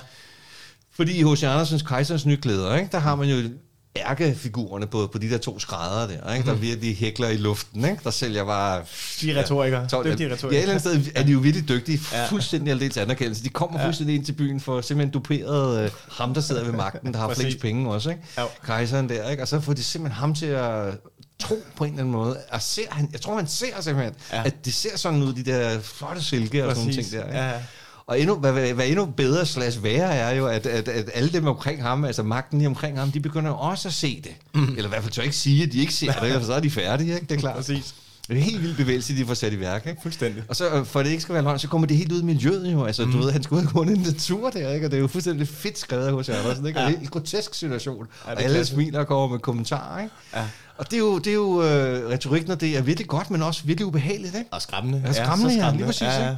Fordi 0.90 1.20
i 1.20 1.22
H.C. 1.22 1.42
Andersens 1.42 1.82
Kejserens 1.82 2.26
Nyklæder, 2.26 2.76
ikke, 2.76 2.88
der 2.92 2.98
har 2.98 3.14
man 3.14 3.28
jo 3.28 3.50
ærkefigurerne 3.96 4.86
på, 4.86 5.06
på 5.12 5.18
de 5.18 5.30
der 5.30 5.38
to 5.38 5.58
skrædder 5.58 6.06
der, 6.06 6.34
ikke? 6.34 6.46
der 6.46 6.54
mhm. 6.54 6.62
virkelig 6.62 6.96
hækler 6.96 7.28
i 7.28 7.36
luften, 7.36 7.84
ikke? 7.84 7.98
der 8.04 8.10
sælger 8.10 8.44
bare... 8.44 8.82
De 9.22 9.40
retorikere, 9.40 9.88
ja, 9.92 10.10
dygtige 10.10 10.32
retorikere. 10.32 10.52
Ja, 10.52 10.58
et 10.58 10.62
eller 10.62 10.90
andet 10.90 11.04
sted 11.04 11.12
er 11.14 11.22
de 11.22 11.32
jo 11.32 11.38
virkelig 11.38 11.68
dygtige, 11.68 12.00
ja. 12.12 12.26
fuldstændig 12.26 12.70
aldeles 12.70 12.96
anerkendelse. 12.96 13.44
De 13.44 13.48
kommer 13.48 13.80
ja. 13.80 13.86
fuldstændig 13.86 14.16
ind 14.16 14.24
til 14.24 14.32
byen 14.32 14.60
for 14.60 14.80
simpelthen 14.80 15.12
duperet 15.12 15.84
uh, 15.84 15.90
ham, 16.08 16.34
der 16.34 16.40
sidder 16.40 16.64
ved 16.64 16.72
magten, 16.72 17.12
der 17.12 17.18
har 17.18 17.34
flest 17.40 17.60
penge 17.60 17.92
også, 17.92 18.10
ikke? 18.10 18.22
Ja. 18.38 18.44
kejseren 18.64 19.08
der, 19.08 19.30
ikke? 19.30 19.42
og 19.42 19.48
så 19.48 19.60
får 19.60 19.72
de 19.72 19.82
simpelthen 19.82 20.20
ham 20.20 20.34
til 20.34 20.46
at 20.46 20.94
tro 21.38 21.62
på 21.76 21.84
en 21.84 21.90
eller 21.90 22.02
anden 22.02 22.12
måde. 22.12 22.38
Og 22.50 22.62
ser 22.62 22.90
han, 22.90 23.08
jeg 23.12 23.20
tror, 23.20 23.36
han 23.36 23.46
ser 23.46 23.80
simpelthen, 23.80 24.14
ja. 24.32 24.42
at 24.44 24.64
det 24.64 24.74
ser 24.74 24.96
sådan 24.96 25.22
ud, 25.22 25.32
de 25.32 25.42
der 25.42 25.80
flotte 25.80 26.22
silke 26.22 26.66
og 26.66 26.76
sådan 26.76 26.92
ting 26.92 27.10
der. 27.10 27.24
Ikke? 27.24 27.38
Ja, 27.38 27.48
ja. 27.48 27.60
Og 28.06 28.20
endnu, 28.20 28.34
hvad, 28.34 28.72
hvad, 28.72 28.86
endnu 28.86 29.06
bedre 29.06 29.46
slags 29.46 29.82
værre 29.82 30.14
er 30.14 30.34
jo, 30.34 30.46
at, 30.46 30.66
at, 30.66 30.88
at 30.88 31.10
alle 31.14 31.32
dem 31.32 31.46
omkring 31.46 31.82
ham, 31.82 32.04
altså 32.04 32.22
magten 32.22 32.58
lige 32.58 32.68
omkring 32.68 32.98
ham, 32.98 33.12
de 33.12 33.20
begynder 33.20 33.50
også 33.50 33.88
at 33.88 33.94
se 33.94 34.20
det. 34.24 34.32
Mm. 34.54 34.68
Eller 34.68 34.84
i 34.84 34.88
hvert 34.88 35.02
fald 35.02 35.12
tør 35.12 35.22
ikke 35.22 35.36
sige, 35.36 35.62
at 35.62 35.72
de 35.72 35.80
ikke 35.80 35.94
ser 35.94 36.12
det, 36.12 36.32
for 36.32 36.40
så 36.40 36.54
er 36.54 36.60
de 36.60 36.70
færdige, 36.70 37.14
ikke? 37.14 37.26
det 37.26 37.34
er 37.34 37.40
klart. 37.40 37.56
Præcis. 37.56 37.94
Det 38.28 38.34
er 38.34 38.38
en 38.38 38.42
helt 38.42 38.62
vild 38.62 38.76
bevægelse, 38.76 39.16
de 39.16 39.26
får 39.26 39.34
sat 39.34 39.52
i 39.52 39.60
værk. 39.60 39.86
Ikke? 39.86 40.02
Fuldstændig. 40.02 40.42
Og 40.48 40.56
så, 40.56 40.68
øh, 40.68 40.86
for 40.86 41.00
at 41.00 41.06
det 41.06 41.10
ikke 41.10 41.22
skal 41.22 41.34
være 41.34 41.42
løgn, 41.42 41.58
så 41.58 41.68
kommer 41.68 41.86
det 41.86 41.96
helt 41.96 42.12
ud 42.12 42.20
i 42.20 42.24
miljøet 42.24 42.72
jo. 42.72 42.84
Altså, 42.84 43.04
mm. 43.04 43.12
du 43.12 43.18
ved, 43.18 43.30
han 43.32 43.42
skulle 43.42 43.66
gå 43.66 43.82
en 43.82 43.98
natur 44.06 44.50
der, 44.50 44.72
ikke? 44.72 44.86
og 44.86 44.90
det 44.90 44.96
er 44.96 45.00
jo 45.00 45.06
fuldstændig 45.06 45.48
fedt 45.48 45.78
skrevet 45.78 46.12
hos 46.12 46.28
Andersen. 46.28 46.66
Ikke? 46.66 46.80
Ja. 46.80 46.86
Og 46.86 46.92
det 46.92 46.98
er 46.98 47.00
en 47.00 47.06
grotesk 47.06 47.54
situation. 47.54 48.06
Ja, 48.26 48.32
og 48.32 48.42
alle 48.42 48.64
smiler 48.64 48.98
og 48.98 49.06
kommer 49.06 49.28
med 49.28 49.38
kommentarer. 49.38 50.02
Ikke? 50.02 50.14
Ja. 50.34 50.44
Og 50.76 50.90
det 50.90 50.96
er 50.96 51.00
jo, 51.00 51.18
det 51.18 51.26
er 51.26 51.34
jo 51.34 51.62
øh, 51.62 52.10
retorik, 52.10 52.48
når 52.48 52.54
det 52.54 52.76
er 52.76 52.82
virkelig 52.82 53.08
godt, 53.08 53.30
men 53.30 53.42
også 53.42 53.62
virkelig 53.64 53.86
ubehageligt. 53.86 54.34
Ikke? 54.34 54.52
Og 54.52 54.62
skræmmende. 54.62 55.02
Ja, 55.06 55.12
skræmmende, 55.12 55.52
ja, 55.52 55.58
skræmmende. 55.58 55.76
lige 55.76 55.86
præcis. 55.86 56.02
Ja, 56.02 56.24
ja. 56.24 56.36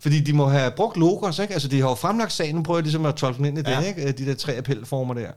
Fordi 0.00 0.20
de 0.20 0.32
må 0.32 0.48
have 0.48 0.70
brugt 0.70 0.96
logos, 0.96 1.38
ikke? 1.38 1.54
Altså, 1.54 1.68
de 1.68 1.80
har 1.80 1.88
jo 1.88 1.94
fremlagt 1.94 2.32
sagen, 2.32 2.54
nu 2.54 2.62
prøver 2.62 2.78
jeg 2.78 2.82
ligesom 2.82 3.06
at 3.06 3.14
tolke 3.14 3.48
ind 3.48 3.58
i 3.58 3.62
det, 3.62 3.70
ja. 3.70 3.80
ikke? 3.80 4.12
De 4.12 4.26
der 4.26 4.34
tre 4.34 4.56
appelformer 4.56 5.14
der. 5.14 5.30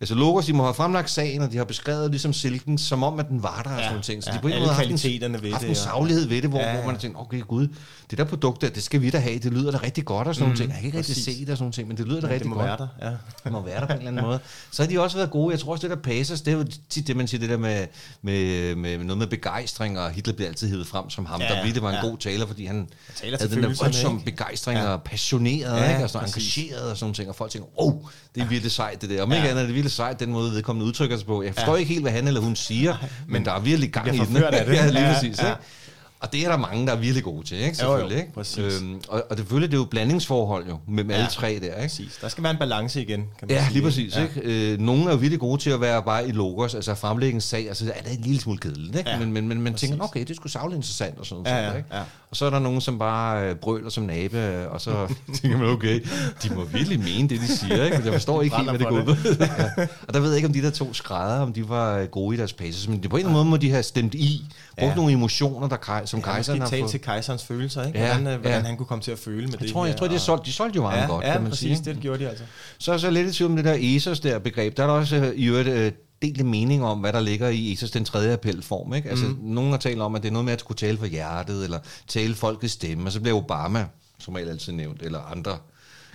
Altså 0.00 0.14
Logos, 0.14 0.46
de 0.46 0.52
må 0.52 0.62
have 0.62 0.74
fremlagt 0.74 1.10
sagen, 1.10 1.42
og 1.42 1.52
de 1.52 1.56
har 1.56 1.64
beskrevet 1.64 2.10
ligesom 2.10 2.32
silken, 2.32 2.78
som 2.78 3.02
om, 3.02 3.18
at 3.18 3.28
den 3.28 3.42
var 3.42 3.62
der 3.62 3.70
ja, 3.70 3.76
og 3.76 3.84
sådan 3.84 4.02
ting. 4.02 4.24
Så 4.24 4.30
ja, 4.30 4.36
de 4.36 4.42
på 4.42 4.48
en 4.48 4.54
måde 4.54 4.66
har 4.66 4.74
haft 4.74 5.06
en, 5.06 5.32
ved 5.42 5.52
haft 5.52 5.62
det, 5.62 5.68
en 5.68 5.74
savlighed 5.74 6.26
ved 6.26 6.42
det, 6.42 6.50
hvor, 6.50 6.58
ja, 6.58 6.68
ja. 6.68 6.74
hvor 6.74 6.84
man 6.86 6.94
har 6.94 7.00
tænkt, 7.00 7.16
okay 7.20 7.40
gud, 7.40 7.68
det 8.10 8.18
der 8.18 8.24
produkt 8.24 8.60
der, 8.60 8.68
det 8.68 8.82
skal 8.82 9.02
vi 9.02 9.10
da 9.10 9.18
have, 9.18 9.38
det 9.38 9.52
lyder 9.52 9.70
da 9.70 9.78
rigtig 9.82 10.04
godt 10.04 10.28
og 10.28 10.34
sådan 10.34 10.50
mm, 10.50 10.56
ting. 10.56 10.70
Jeg 10.70 10.76
kan 10.76 10.86
ikke 10.86 10.98
rigtig 10.98 11.24
se 11.24 11.40
det 11.40 11.50
og 11.50 11.58
sådan 11.58 11.72
ting, 11.72 11.88
men 11.88 11.96
det 11.96 12.06
lyder 12.08 12.20
da 12.20 12.26
ja, 12.26 12.32
rigtig 12.32 12.44
det 12.44 12.50
må 12.50 12.54
godt. 12.54 12.66
Være 12.66 12.76
der, 12.76 12.88
ja. 13.02 13.10
Det 13.44 13.52
må 13.52 13.62
være 13.62 13.80
der 13.80 13.86
på 13.86 13.92
en 13.92 13.98
eller 13.98 14.10
anden 14.10 14.24
måde. 14.24 14.38
Så 14.70 14.82
har 14.82 14.88
de 14.88 15.00
også 15.00 15.16
været 15.16 15.30
gode. 15.30 15.52
Jeg 15.52 15.60
tror 15.60 15.72
også, 15.72 15.88
det 15.88 15.96
der 15.96 16.02
Pacers, 16.02 16.40
det 16.40 16.52
er 16.52 16.56
jo 16.58 16.64
tit 16.88 17.06
det, 17.06 17.16
man 17.16 17.28
siger, 17.28 17.40
det 17.40 17.48
der 17.48 17.56
med, 17.56 17.86
med, 18.22 18.74
med 18.74 18.98
noget 18.98 19.18
med 19.18 19.26
begejstring, 19.26 19.98
og 19.98 20.10
Hitler 20.10 20.34
bliver 20.34 20.48
altid 20.48 20.68
hævet 20.68 20.86
frem 20.86 21.10
som 21.10 21.26
ham, 21.26 21.40
ja, 21.40 21.48
der 21.48 21.62
virkelig 21.62 21.82
var 21.82 21.90
en 21.90 21.94
ja. 22.02 22.08
god 22.08 22.18
taler, 22.18 22.46
fordi 22.46 22.66
han 22.66 22.88
havde 23.20 23.54
den 23.54 23.62
der 23.62 23.74
voldsomme 23.82 24.20
begejstring 24.20 24.78
ja. 24.78 24.88
og 24.88 25.02
passioneret, 25.02 25.76
ja, 25.76 25.92
ikke? 25.92 26.04
og 26.04 26.10
sådan 26.10 26.28
engageret 26.28 26.90
og 26.90 26.96
sådan 26.96 27.14
ting, 27.14 27.28
og 27.28 27.34
folk 27.34 27.50
tænker, 27.50 27.82
åh, 27.82 27.94
det 28.34 28.42
er 28.42 28.46
virkelig 28.46 28.72
sejt 28.72 29.02
det 29.02 29.10
der. 29.10 29.22
Om 29.22 29.32
ikke 29.32 29.48
andet 29.48 29.62
er 29.62 29.66
det 29.66 29.74
virkelig 29.74 29.89
sejt, 29.90 30.20
den 30.20 30.32
måde 30.32 30.52
vedkommende 30.52 30.86
udtrykker 30.86 31.16
sig 31.16 31.26
på. 31.26 31.42
Jeg 31.42 31.54
forstår 31.54 31.76
ikke 31.76 31.88
helt, 31.92 32.04
hvad 32.04 32.12
han 32.12 32.28
eller 32.28 32.40
hun 32.40 32.56
siger, 32.56 32.96
men 33.28 33.44
der 33.44 33.52
er 33.52 33.60
virkelig 33.60 33.92
gang 33.92 34.08
i 34.14 34.18
den. 34.18 34.36
Af 34.36 34.66
det. 34.66 34.74
ja, 34.76 34.86
lige 34.90 35.04
præcis. 35.14 35.38
Ikke? 35.38 35.54
Og 36.20 36.32
det 36.32 36.44
er 36.44 36.48
der 36.48 36.56
mange, 36.56 36.86
der 36.86 36.92
er 36.92 36.96
virkelig 36.96 37.24
gode 37.24 37.46
til, 37.46 37.56
ikke? 37.58 37.76
Selvfølgelig, 37.76 38.28
jo, 38.36 38.42
jo, 38.58 38.66
ikke? 38.66 38.76
Øhm, 38.76 39.00
og, 39.08 39.24
og 39.30 39.36
selvfølgelig, 39.36 39.70
det 39.70 39.76
er 39.76 39.80
jo 39.80 39.84
blandingsforhold 39.84 40.66
jo, 40.68 40.78
med 40.88 41.04
ja, 41.04 41.12
alle 41.12 41.28
tre 41.30 41.48
der, 41.48 41.54
ikke? 41.54 41.80
Præcis. 41.80 42.18
Der 42.20 42.28
skal 42.28 42.44
være 42.44 42.52
en 42.52 42.58
balance 42.58 43.02
igen, 43.02 43.20
kan 43.20 43.48
man 43.48 43.50
Ja, 43.50 43.62
sige. 43.64 43.72
lige 43.72 43.82
præcis, 43.82 44.16
ja. 44.16 44.22
ikke? 44.22 44.40
Øh, 44.72 44.78
nogle 44.78 45.04
er 45.04 45.10
jo 45.10 45.16
virkelig 45.16 45.40
gode 45.40 45.60
til 45.62 45.70
at 45.70 45.80
være 45.80 46.02
bare 46.02 46.28
i 46.28 46.32
logos, 46.32 46.74
altså 46.74 46.94
fremlægge 46.94 47.34
en 47.34 47.40
sag, 47.40 47.68
altså 47.68 47.92
er 47.96 48.02
det 48.02 48.18
en 48.18 48.24
lille 48.24 48.40
smule 48.40 48.58
kedeligt, 48.58 48.96
ikke? 48.98 49.10
Ja, 49.10 49.18
men, 49.18 49.32
men, 49.32 49.48
men 49.48 49.60
man 49.62 49.72
præcis. 49.72 49.88
tænker, 49.88 50.04
okay, 50.04 50.24
det 50.24 50.36
skulle 50.36 50.52
savle 50.52 50.74
interessant 50.76 51.18
og 51.18 51.26
sådan 51.26 51.42
noget, 51.44 51.56
ja, 51.56 51.70
ja, 51.70 51.76
ikke? 51.76 51.88
Ja. 51.92 52.00
Og 52.30 52.36
så 52.36 52.46
er 52.46 52.50
der 52.50 52.58
nogen, 52.58 52.80
som 52.80 52.98
bare 52.98 53.48
øh, 53.48 53.56
brøler 53.56 53.90
som 53.90 54.04
nabe, 54.04 54.68
og 54.68 54.80
så 54.80 55.14
tænker 55.42 55.58
man, 55.58 55.68
okay, 55.68 56.00
de 56.42 56.54
må 56.54 56.64
virkelig 56.64 57.00
mene 57.00 57.28
det, 57.28 57.40
de 57.40 57.56
siger, 57.56 57.84
ikke? 57.84 58.00
Jeg 58.04 58.12
forstår 58.12 58.42
ikke 58.42 58.56
helt, 58.56 58.70
hvad 58.70 58.78
det 58.78 58.88
går 58.88 58.96
ud 58.96 59.36
ja. 59.40 59.86
Og 60.08 60.14
der 60.14 60.20
ved 60.20 60.28
jeg 60.28 60.36
ikke, 60.36 60.48
om 60.48 60.54
de 60.54 60.62
der 60.62 60.70
to 60.70 60.94
skrædder, 60.94 61.40
om 61.40 61.52
de 61.52 61.68
var 61.68 62.06
gode 62.06 62.34
i 62.36 62.38
deres 62.38 62.52
paces, 62.52 62.88
men 62.88 63.00
på 63.00 63.16
en 63.16 63.18
eller 63.18 63.18
anden 63.18 63.32
måde 63.32 63.44
må 63.44 63.56
de 63.56 63.70
have 63.70 63.82
stemt 63.82 64.14
i, 64.14 64.44
brugt 64.78 64.90
ja. 64.90 64.94
nogle 64.96 65.12
emotioner, 65.12 65.68
der, 65.68 65.76
som 66.10 66.20
ja, 66.20 66.24
kejseren 66.24 66.60
har 66.60 66.68
fået. 66.68 66.90
til 66.90 67.00
kejserens 67.00 67.44
følelser, 67.44 67.86
ikke? 67.86 67.98
Hvordan, 67.98 68.26
ja, 68.26 68.36
hvordan 68.36 68.60
ja. 68.60 68.66
han 68.66 68.76
kunne 68.76 68.86
komme 68.86 69.02
til 69.02 69.10
at 69.10 69.18
føle 69.18 69.46
med 69.46 69.52
jeg 69.52 69.60
det 69.60 69.72
tror, 69.72 69.86
Jeg 69.86 69.96
tror, 69.96 70.08
de 70.08 70.18
solgte, 70.18 70.46
de 70.46 70.52
solgte 70.52 70.76
jo 70.76 70.82
meget 70.82 71.00
ja, 71.00 71.06
godt, 71.06 71.24
ja, 71.24 71.32
kan 71.32 71.42
man 71.42 71.50
præcis, 71.50 71.78
sige. 71.78 71.94
det 71.94 72.02
gjorde 72.02 72.24
de 72.24 72.28
altså. 72.28 72.44
Så 72.78 72.92
er 72.92 72.98
så 72.98 73.10
lidt 73.10 73.28
i 73.28 73.32
tvivl 73.32 73.50
om 73.50 73.56
det 73.56 73.64
der 73.64 73.96
Esos 73.96 74.20
der 74.20 74.38
begreb. 74.38 74.76
Der 74.76 74.82
er 74.82 74.86
der 74.86 74.94
også 74.94 75.16
øh, 75.16 75.34
i 75.34 75.46
øvrigt 75.46 75.68
øh, 75.68 75.92
delte 76.22 76.44
mening 76.44 76.84
om, 76.84 76.98
hvad 76.98 77.12
der 77.12 77.20
ligger 77.20 77.48
i 77.48 77.72
Esos 77.72 77.90
den 77.90 78.04
tredje 78.04 78.32
appelform. 78.32 78.94
Ikke? 78.94 79.10
Altså, 79.10 79.26
mm. 79.26 79.38
Nogen 79.42 79.70
har 79.70 79.78
talt 79.78 80.00
om, 80.00 80.14
at 80.14 80.22
det 80.22 80.28
er 80.28 80.32
noget 80.32 80.44
med 80.44 80.52
at 80.52 80.60
skulle 80.60 80.78
tale 80.78 80.98
for 80.98 81.06
hjertet, 81.06 81.64
eller 81.64 81.78
tale 82.08 82.34
folkets 82.34 82.72
stemme, 82.72 83.06
og 83.08 83.12
så 83.12 83.20
bliver 83.20 83.36
Obama, 83.36 83.86
som 84.18 84.36
jeg 84.36 84.48
altid 84.48 84.72
nævnt, 84.72 85.02
eller 85.02 85.18
andre 85.18 85.58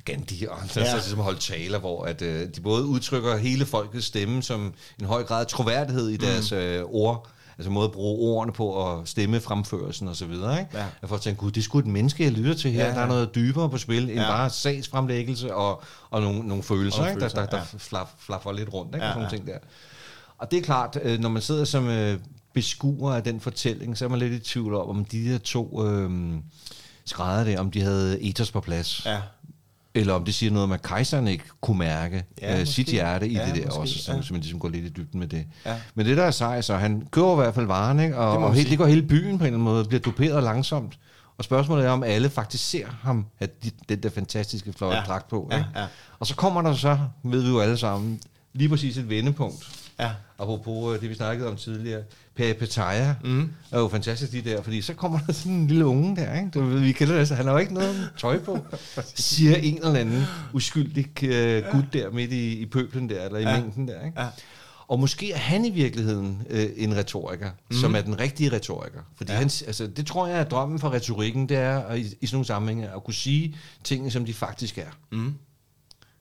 Gandhi 0.05 0.45
og 0.45 0.61
andre, 0.61 0.81
ja. 0.81 0.89
så 0.89 0.95
ligesom 0.95 1.19
holdt 1.19 1.41
taler, 1.41 1.79
hvor 1.79 2.03
at, 2.03 2.21
øh, 2.21 2.47
de 2.55 2.61
både 2.61 2.85
udtrykker 2.85 3.37
hele 3.37 3.65
folkets 3.65 4.05
stemme 4.05 4.43
som 4.43 4.73
en 4.99 5.05
høj 5.05 5.23
grad 5.23 5.41
af 5.41 5.47
troværdighed 5.47 6.09
i 6.09 6.17
deres 6.17 6.51
mm. 6.51 6.57
øh, 6.57 6.83
ord, 6.85 7.29
altså 7.57 7.71
måde 7.71 7.85
at 7.85 7.91
bruge 7.91 8.35
ordene 8.35 8.53
på 8.53 8.67
og 8.67 9.07
stemme 9.07 9.39
fremførelsen 9.39 10.07
og 10.07 10.15
så 10.15 10.25
videre. 10.25 10.59
Ikke? 10.59 10.77
Ja. 10.77 10.85
Jeg 11.01 11.09
får 11.09 11.17
tænkt, 11.17 11.39
gud, 11.39 11.51
det 11.51 11.61
er 11.61 11.63
sgu 11.63 11.79
et 11.79 11.85
menneske, 11.85 12.23
jeg 12.23 12.31
lytter 12.31 12.53
til 12.53 12.71
her. 12.71 12.83
Ja, 12.83 12.89
ja. 12.89 12.95
Der 12.95 13.01
er 13.01 13.07
noget 13.07 13.35
dybere 13.35 13.69
på 13.69 13.77
spil 13.77 14.09
end 14.09 14.19
ja. 14.19 14.29
bare 14.29 14.49
sagsfremlæggelse 14.49 15.55
og, 15.55 15.83
og 16.09 16.21
nogle, 16.21 16.47
nogle 16.47 16.63
følelser, 16.63 17.01
og 17.01 17.07
ikke? 17.07 17.19
følelser 17.19 17.39
der, 17.39 17.45
der, 17.45 17.57
der 17.57 17.65
ja. 17.73 17.77
flaf, 17.77 18.07
flaffer 18.19 18.51
lidt 18.51 18.73
rundt. 18.73 18.95
Ikke? 18.95 19.05
Ja, 19.05 19.21
ja. 19.21 19.29
ting 19.29 19.47
der. 19.47 19.57
Og 20.37 20.51
det 20.51 20.59
er 20.59 20.63
klart, 20.63 20.99
øh, 21.03 21.19
når 21.19 21.29
man 21.29 21.41
sidder 21.41 21.65
som 21.65 21.87
øh, 21.87 22.19
beskuer 22.53 23.13
af 23.13 23.23
den 23.23 23.39
fortælling, 23.39 23.97
så 23.97 24.05
er 24.05 24.09
man 24.09 24.19
lidt 24.19 24.33
i 24.33 24.39
tvivl 24.39 24.75
om, 24.75 24.89
om 24.89 25.05
de 25.05 25.31
der 25.31 25.37
to 25.37 25.87
øh, 25.87 26.33
skrædder 27.05 27.43
det, 27.43 27.59
om 27.59 27.71
de 27.71 27.81
havde 27.81 28.29
ethos 28.29 28.51
på 28.51 28.61
plads. 28.61 29.05
Ja. 29.05 29.21
Eller 29.95 30.13
om 30.13 30.25
det 30.25 30.35
siger 30.35 30.51
noget 30.51 30.63
om, 30.63 30.71
at 30.71 30.81
kejseren 30.81 31.27
ikke 31.27 31.43
kunne 31.61 31.77
mærke 31.77 32.23
ja, 32.41 32.61
uh, 32.61 32.67
sit 32.67 32.87
hjerte 32.87 33.27
i 33.27 33.33
ja, 33.33 33.45
det 33.45 33.55
der 33.55 33.65
måske, 33.65 33.79
også, 33.79 33.97
så, 33.99 34.13
ja. 34.13 34.21
så 34.21 34.33
man 34.33 34.41
ligesom 34.41 34.59
går 34.59 34.69
lidt 34.69 34.85
i 34.85 34.89
dybden 34.89 35.19
med 35.19 35.27
det. 35.27 35.45
Ja. 35.65 35.75
Men 35.95 36.05
det 36.05 36.17
der 36.17 36.23
er 36.23 36.31
sej, 36.31 36.61
så 36.61 36.75
han 36.75 37.07
kører 37.11 37.33
i 37.33 37.35
hvert 37.35 37.55
fald 37.55 37.65
varen, 37.65 37.99
ikke? 37.99 38.17
og, 38.17 38.37
og 38.37 38.53
helt, 38.53 38.69
det 38.69 38.77
går 38.77 38.85
hele 38.85 39.01
byen 39.01 39.37
på 39.37 39.43
en 39.43 39.45
eller 39.45 39.45
anden 39.45 39.61
måde, 39.61 39.85
bliver 39.85 40.01
duperet 40.01 40.43
langsomt. 40.43 40.99
Og 41.37 41.43
spørgsmålet 41.43 41.85
er, 41.85 41.89
om 41.89 42.03
alle 42.03 42.29
faktisk 42.29 42.69
ser 42.69 42.87
ham 43.01 43.25
have 43.35 43.49
den 43.89 44.03
der 44.03 44.09
fantastiske 44.09 44.73
flotte 44.73 44.97
ja. 44.97 45.03
dragt 45.03 45.27
på. 45.27 45.49
Ikke? 45.53 45.65
Ja, 45.75 45.81
ja. 45.81 45.87
Og 46.19 46.27
så 46.27 46.35
kommer 46.35 46.61
der 46.61 46.73
så, 46.73 46.99
ved 47.23 47.41
vi 47.41 47.49
jo 47.49 47.59
alle 47.59 47.77
sammen, 47.77 48.19
lige 48.53 48.69
præcis 48.69 48.97
et 48.97 49.09
vendepunkt. 49.09 49.84
Ja. 49.99 50.11
Apropos 50.39 50.95
øh, 50.95 51.01
det, 51.01 51.09
vi 51.09 51.15
snakkede 51.15 51.49
om 51.49 51.55
tidligere. 51.55 52.03
Peripetaya 52.35 53.15
mm. 53.23 53.51
er 53.71 53.79
jo 53.79 53.87
fantastisk 53.87 54.31
de 54.31 54.41
der, 54.41 54.61
fordi 54.61 54.81
så 54.81 54.93
kommer 54.93 55.19
der 55.27 55.33
sådan 55.33 55.51
en 55.51 55.67
lille 55.67 55.85
unge 55.85 56.15
der, 56.15 56.35
ikke? 56.35 56.49
Du, 56.53 56.65
vi 56.65 56.91
kender 56.91 57.17
det, 57.17 57.27
så 57.27 57.35
han 57.35 57.45
har 57.45 57.51
jo 57.51 57.57
ikke 57.57 57.73
noget 57.73 58.09
tøj 58.17 58.39
på, 58.39 58.59
siger 59.15 59.55
en 59.55 59.77
eller 59.77 59.99
anden 59.99 60.23
uskyldig 60.53 61.05
uh, 61.23 61.71
gut 61.71 61.93
der 61.93 62.09
midt 62.11 62.31
i, 62.31 62.59
i 62.59 62.65
pøblen 62.65 63.09
der, 63.09 63.25
eller 63.25 63.39
i 63.39 63.43
ja. 63.43 63.61
mængden 63.61 63.87
der, 63.87 64.05
ikke? 64.05 64.21
Ja. 64.21 64.27
Og 64.87 64.99
måske 64.99 65.31
er 65.31 65.37
han 65.37 65.65
i 65.65 65.69
virkeligheden 65.69 66.41
øh, 66.49 66.69
en 66.75 66.95
retoriker, 66.95 67.49
mm. 67.69 67.75
som 67.75 67.95
er 67.95 68.01
den 68.01 68.19
rigtige 68.19 68.51
retoriker. 68.51 68.99
Fordi 69.15 69.31
ja. 69.31 69.37
han, 69.37 69.49
altså, 69.67 69.87
det 69.87 70.07
tror 70.07 70.27
jeg 70.27 70.39
er 70.39 70.43
drømmen 70.43 70.79
for 70.79 70.93
retorikken, 70.93 71.49
det 71.49 71.57
er 71.57 71.79
at, 71.79 71.99
i, 71.99 72.01
i 72.01 72.05
sådan 72.05 72.35
nogle 72.35 72.45
sammenhænge 72.45 72.89
at 72.95 73.03
kunne 73.03 73.13
sige 73.13 73.55
tingene, 73.83 74.11
som 74.11 74.25
de 74.25 74.33
faktisk 74.33 74.77
er. 74.77 74.91
Mm. 75.11 75.35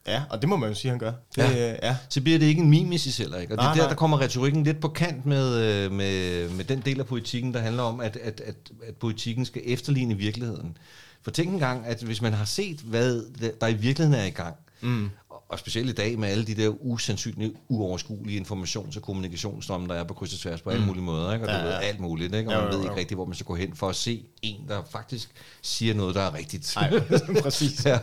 Ja, 0.07 0.23
og 0.31 0.41
det 0.41 0.49
må 0.49 0.57
man 0.57 0.69
jo 0.69 0.75
sige, 0.75 0.91
han 0.91 0.99
gør. 0.99 1.13
Det, 1.37 1.43
ja. 1.43 1.73
Øh, 1.73 1.79
ja. 1.83 1.97
Så 2.09 2.21
bliver 2.21 2.39
det 2.39 2.47
ikke 2.47 2.63
en 2.63 2.71
mimesis 2.71 3.19
heller 3.19 3.39
ikke. 3.39 3.53
Og 3.55 3.59
det 3.59 3.65
er 3.65 3.75
der, 3.75 3.89
der 3.89 3.95
kommer 3.95 4.21
retorikken 4.21 4.65
lidt 4.65 4.81
på 4.81 4.89
kant 4.89 5.27
med, 5.27 5.57
øh, 5.57 5.93
med, 5.93 6.49
med 6.51 6.65
den 6.65 6.81
del 6.81 7.01
af 7.01 7.07
politikken, 7.07 7.55
der 7.55 7.61
handler 7.61 7.83
om, 7.83 8.01
at, 8.01 8.17
at, 8.17 8.41
at, 8.41 8.55
at 8.89 8.95
politikken 8.95 9.45
skal 9.45 9.63
efterligne 9.65 10.15
virkeligheden. 10.15 10.77
For 11.23 11.31
tænk 11.31 11.53
engang, 11.53 11.87
at 11.87 12.03
hvis 12.03 12.23
man 12.23 12.33
har 12.33 12.45
set, 12.45 12.81
hvad 12.81 13.23
der 13.61 13.67
i 13.67 13.75
virkeligheden 13.75 14.21
er 14.21 14.25
i 14.25 14.31
gang, 14.31 14.55
mm. 14.81 15.11
Og, 15.49 15.59
specielt 15.59 15.91
i 15.91 15.93
dag 15.93 16.19
med 16.19 16.29
alle 16.29 16.45
de 16.47 16.55
der 16.55 16.69
usandsynlige, 16.81 17.53
uoverskuelige 17.69 18.41
informations- 18.41 18.97
og 18.97 19.03
kommunikationsstrømme, 19.03 19.89
der 19.89 19.95
er 19.95 20.05
på 20.05 20.15
kryds 20.15 20.33
og 20.35 20.39
tværs 20.41 20.61
på 20.61 20.71
alle 20.71 20.87
mulige 20.87 21.03
måder, 21.05 21.33
ikke? 21.35 21.47
og 21.47 21.53
ja, 21.53 21.59
du 21.59 21.65
ved 21.65 21.73
alt 21.73 22.01
muligt, 22.01 22.35
ikke? 22.35 22.51
og 22.51 22.55
man 22.57 22.65
Jo, 22.65 22.67
jo, 22.73 22.77
ved 22.77 22.85
ikke 22.85 22.93
jo. 22.93 22.99
rigtigt, 22.99 23.17
hvor 23.19 23.25
man 23.25 23.35
skal 23.35 23.47
gå 23.47 23.55
hen 23.55 23.77
for 23.77 23.89
at 23.89 23.97
se 23.97 24.25
en, 24.43 24.69
der 24.69 24.83
faktisk 24.91 25.31
siger 25.63 25.95
noget, 25.95 26.15
der 26.15 26.21
er 26.23 26.35
rigtigt. 26.35 26.73
Nej, 26.77 27.01
præcis. 27.43 27.85
ja. 27.87 27.99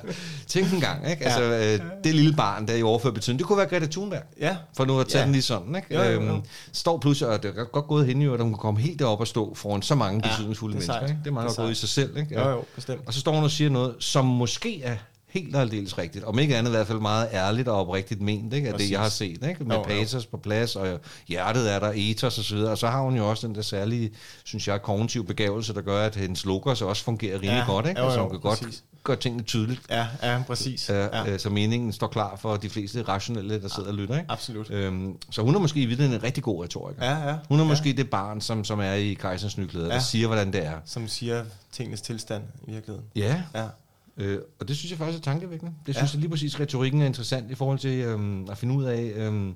Tænk 0.48 0.74
en 0.74 0.80
gang, 0.82 1.10
ikke? 1.12 1.26
Altså, 1.26 1.44
øh, 1.44 2.04
det 2.04 2.16
lille 2.16 2.34
barn, 2.36 2.68
der 2.68 2.74
er 2.74 2.78
i 2.78 2.84
overført 2.84 3.14
betydning, 3.14 3.40
det 3.40 3.48
kunne 3.48 3.58
være 3.58 3.68
Greta 3.68 3.86
Thunberg. 3.88 4.24
Ja. 4.40 4.58
For 4.78 4.86
nu 4.86 5.00
at 5.00 5.08
tage 5.08 5.18
Ja. 5.18 5.22
ja. 5.22 5.26
den 5.26 5.32
lige 5.32 5.42
sådan, 5.42 5.76
ikke? 5.76 5.96
Jo, 5.96 6.02
jo, 6.04 6.10
jo. 6.22 6.22
Øhm, 6.34 6.42
står 6.72 6.98
pludselig, 6.98 7.30
og 7.34 7.44
det 7.44 7.58
er 7.58 7.64
godt 7.64 7.88
gået 7.88 8.06
hen 8.08 8.22
øvrigt, 8.22 8.40
at 8.40 8.46
hun 8.46 8.54
kan 8.54 8.60
komme 8.60 8.80
helt 8.80 9.00
derop 9.00 9.20
og 9.20 9.28
stå 9.28 9.54
foran 9.56 9.82
så 9.82 9.96
mange 9.96 10.22
Ja, 10.28 10.32
betydningsfulde 10.32 10.74
er 10.74 10.76
mennesker. 10.76 11.02
Ikke? 11.08 11.20
Det 11.24 11.28
er 11.28 11.32
meget 11.34 11.50
Det 11.50 11.58
godt 11.58 11.66
gået 11.66 11.72
i 11.72 11.76
sig 11.80 11.90
selv. 11.90 12.18
Ikke? 12.18 12.36
Jo, 12.36 12.50
jo, 12.50 12.64
bestemt. 12.76 13.02
Og 13.08 13.14
så 13.14 13.20
står 13.20 13.32
hun 13.34 13.44
og 13.44 13.52
siger 13.52 13.70
noget, 13.70 13.96
som 14.00 14.26
måske 14.26 14.84
er 14.84 14.96
helt 15.32 15.56
og 15.56 15.62
aldeles 15.62 15.98
rigtigt. 15.98 16.26
Om 16.26 16.40
ikke 16.40 16.58
andet 16.58 16.72
i 16.72 16.76
hvert 16.76 16.88
fald 16.88 17.00
meget 17.00 17.28
ærligt 17.34 17.68
og 17.68 17.76
oprigtigt 17.80 18.22
ment, 18.22 18.54
ikke? 18.54 18.70
Af 18.70 18.78
det, 18.78 18.92
jeg 18.92 19.00
har 19.00 19.10
set. 19.10 19.48
Ikke? 19.50 19.64
Med 19.64 19.76
Jo, 19.76 20.06
på 20.32 20.38
plads, 20.38 20.76
og 20.76 21.00
hjertet 21.28 21.74
er 21.74 21.80
der, 21.80 21.92
ethos 21.96 22.38
og 22.38 22.44
så 22.44 22.56
videre. 22.56 22.72
Og 22.72 22.78
så 22.78 22.88
har 22.88 23.02
hun 23.02 23.16
jo 23.18 23.30
også 23.30 23.48
den 23.48 23.56
der 23.56 23.62
særlige, 23.62 24.12
synes 24.44 24.68
jeg, 24.68 24.82
kognitive 24.82 25.26
begavelse, 25.26 25.74
der 25.74 25.82
gør, 25.82 26.06
at 26.06 26.16
hendes 26.16 26.46
logos 26.46 26.82
også 26.82 27.04
fungerer 27.04 27.36
rimelig 27.36 27.52
Ja, 27.52 27.66
godt. 27.66 27.88
Ikke? 27.88 28.00
jo, 28.00 28.06
altså, 28.06 28.20
jo, 28.20 28.24
hun 28.24 28.32
kan 28.32 28.40
godt 28.40 28.60
præcis. 28.60 28.84
gøre 29.04 29.16
tingene 29.18 29.44
tydeligt. 29.44 29.82
Ja, 29.90 30.08
ja, 30.24 30.44
præcis. 30.48 30.90
Ja. 30.90 31.04
Ja, 31.18 31.32
Øh, 31.34 31.40
så 31.40 31.50
meningen 31.50 31.94
står 31.94 32.08
klar 32.08 32.36
for 32.36 32.56
de 32.56 32.70
fleste 32.70 33.02
rationelle, 33.04 33.62
der 33.62 33.68
sidder 33.68 33.90
og 33.90 33.96
lytter. 33.96 34.16
Ikke? 34.18 34.32
absolut. 34.32 34.70
Øhm, 34.72 35.18
så 35.32 35.42
hun 35.42 35.56
er 35.56 35.60
måske 35.60 35.82
i 35.82 35.86
virkeligheden 35.86 36.20
en 36.20 36.24
rigtig 36.24 36.44
god 36.44 36.64
retoriker. 36.64 37.06
Ja, 37.06 37.30
ja. 37.30 37.36
Hun 37.50 37.60
er 37.60 37.64
ja. 37.64 37.70
måske 37.70 37.94
det 37.94 38.10
barn, 38.10 38.42
som, 38.42 38.64
som 38.64 38.80
er 38.80 38.94
i 38.94 39.14
kejserens 39.14 39.58
nyklæder, 39.58 39.86
ja. 39.88 39.92
Ja. 39.94 39.98
der 40.00 40.04
siger, 40.06 40.28
hvordan 40.28 40.54
det 40.54 40.66
er. 40.66 40.76
Som 40.86 41.08
siger 41.08 41.44
tingenes 41.72 42.02
tilstand 42.02 42.44
i 42.68 42.72
virkeligheden. 42.72 43.08
Ja, 43.16 43.42
Ja, 43.56 43.66
øh, 44.18 44.40
og 44.60 44.68
det 44.68 44.78
synes 44.78 44.92
jeg 44.92 44.98
faktisk 44.98 45.18
er 45.18 45.22
tankevækkende. 45.24 45.74
Det 45.88 45.94
Ja. 45.96 46.00
synes 46.00 46.14
jeg 46.14 46.20
lige 46.20 46.30
præcis, 46.30 46.60
retorikken 46.60 47.02
er 47.02 47.06
interessant 47.06 47.52
i 47.52 47.56
forhold 47.56 47.80
til 47.80 48.00
øhm, 48.00 48.50
at 48.50 48.58
finde 48.58 48.76
ud 48.76 48.84
af 48.84 49.12
øhm, 49.16 49.56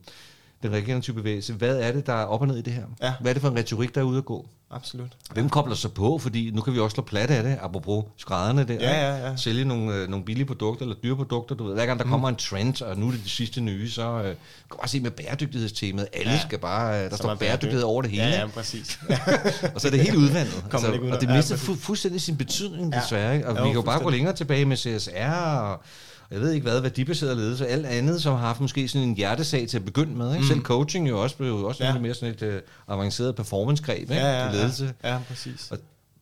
den 0.64 0.72
regenerative 0.72 1.16
bevægelse. 1.16 1.54
Hvad 1.54 1.80
er 1.80 1.92
det, 1.92 2.06
der 2.08 2.14
er 2.14 2.26
op 2.26 2.42
og 2.42 2.48
ned 2.48 2.58
i 2.58 2.62
det 2.62 2.74
her? 2.74 2.86
Ja. 3.02 3.14
Hvad 3.22 3.32
er 3.32 3.34
det 3.34 3.42
for 3.42 3.50
en 3.50 3.58
retorik, 3.58 3.96
der 3.96 4.02
er 4.02 4.06
ude 4.06 4.18
at 4.18 4.26
gå? 4.26 4.48
Absolut. 4.76 5.08
Hvem 5.34 5.50
kobler 5.50 5.76
sig 5.76 5.92
på? 5.94 6.18
Fordi 6.18 6.52
nu 6.52 6.62
kan 6.62 6.74
vi 6.74 6.80
også 6.80 6.96
slå 6.96 7.04
plat 7.04 7.32
af 7.32 7.44
det, 7.44 7.58
apropos 7.62 8.04
skrædderne 8.18 8.64
der. 8.64 8.74
Ja, 8.74 9.10
ja, 9.16 9.28
ja. 9.30 9.36
Sælge 9.36 9.66
nogle, 9.66 9.94
øh, 9.96 10.08
nogle 10.10 10.26
billige 10.26 10.46
produkter 10.46 10.86
eller 10.86 10.96
dyre 11.04 11.16
produkter. 11.16 11.56
Du 11.56 11.64
ved, 11.64 11.74
hver 11.74 11.86
gang 11.86 12.00
der 12.00 12.06
kommer 12.06 12.30
en 12.30 12.36
trend, 12.36 12.82
og 12.82 12.98
nu 12.98 13.08
er 13.08 13.12
det 13.12 13.24
det 13.24 13.32
sidste 13.32 13.62
nye, 13.62 13.90
så 13.92 14.02
øh, 14.18 14.24
kan 14.24 14.36
bare 14.78 14.88
se 14.88 15.00
med 15.00 15.12
bæredygtighedstemaet. 15.12 16.08
Alle 16.14 16.32
Ja. 16.32 16.40
skal 16.40 16.60
bare, 16.60 16.96
øh, 16.98 17.04
der 17.04 17.10
Som 17.10 17.18
står 17.18 17.36
bæredygtighed 17.36 17.82
over 17.84 18.02
det 18.02 18.12
hele. 18.12 18.24
Ja, 18.24 18.40
ja, 18.40 18.48
præcis. 18.48 19.00
og 19.76 19.82
så 19.82 19.88
er 19.88 19.92
det 19.92 20.00
helt 20.00 20.16
udvandet. 20.16 20.64
Ud 21.02 21.10
og 21.10 21.22
det 21.22 21.28
ja, 21.30 21.36
mister 21.36 21.56
præcis. 21.56 21.70
fu- 21.70 21.80
fuldstændig 21.80 22.22
sin 22.22 22.38
betydning, 22.38 22.94
Ja. 22.94 23.00
desværre. 23.00 23.36
Ikke? 23.36 23.48
Og 23.50 23.58
Jo, 23.58 23.64
vi 23.64 23.70
kan 23.70 23.76
jo 23.76 23.82
bare 23.82 24.00
gå 24.04 24.10
længere 24.10 24.36
tilbage 24.36 24.66
med 24.66 24.78
CSR 24.78 25.32
og 25.60 25.82
og 26.30 26.34
jeg 26.36 26.42
ved 26.42 26.52
ikke 26.52 26.64
hvad, 26.64 26.82
værdibaseret 26.82 27.38
ledelse, 27.38 27.68
alt 27.68 27.86
andet, 27.86 28.22
som 28.22 28.32
har 28.38 28.46
haft 28.48 28.62
måske 28.62 28.88
sådan 28.88 29.08
en 29.08 29.16
hjertesag 29.16 29.68
til 29.68 29.78
at 29.78 29.86
begynde 29.86 30.16
med. 30.16 30.30
Ikke? 30.32 30.42
Mm. 30.42 30.48
Selv 30.48 30.62
coaching 30.62 31.10
jo 31.10 31.22
også 31.24 31.38
blev 31.38 31.50
jo 31.50 31.68
også 31.68 31.84
Ja. 31.84 31.94
ja. 31.94 32.00
mere 32.00 32.14
sådan 32.14 32.36
et 32.36 32.42
uh, 32.88 32.94
avanceret 32.96 33.36
performance-greb 33.36 34.02
ikke? 34.02 34.14
Ja, 34.16 34.44
ja, 34.46 34.50
til 34.52 34.60
ledelse. 34.60 34.94
ja, 35.04 35.14
ja, 35.14 35.20
præcis. 35.28 35.72
Og 35.72 35.78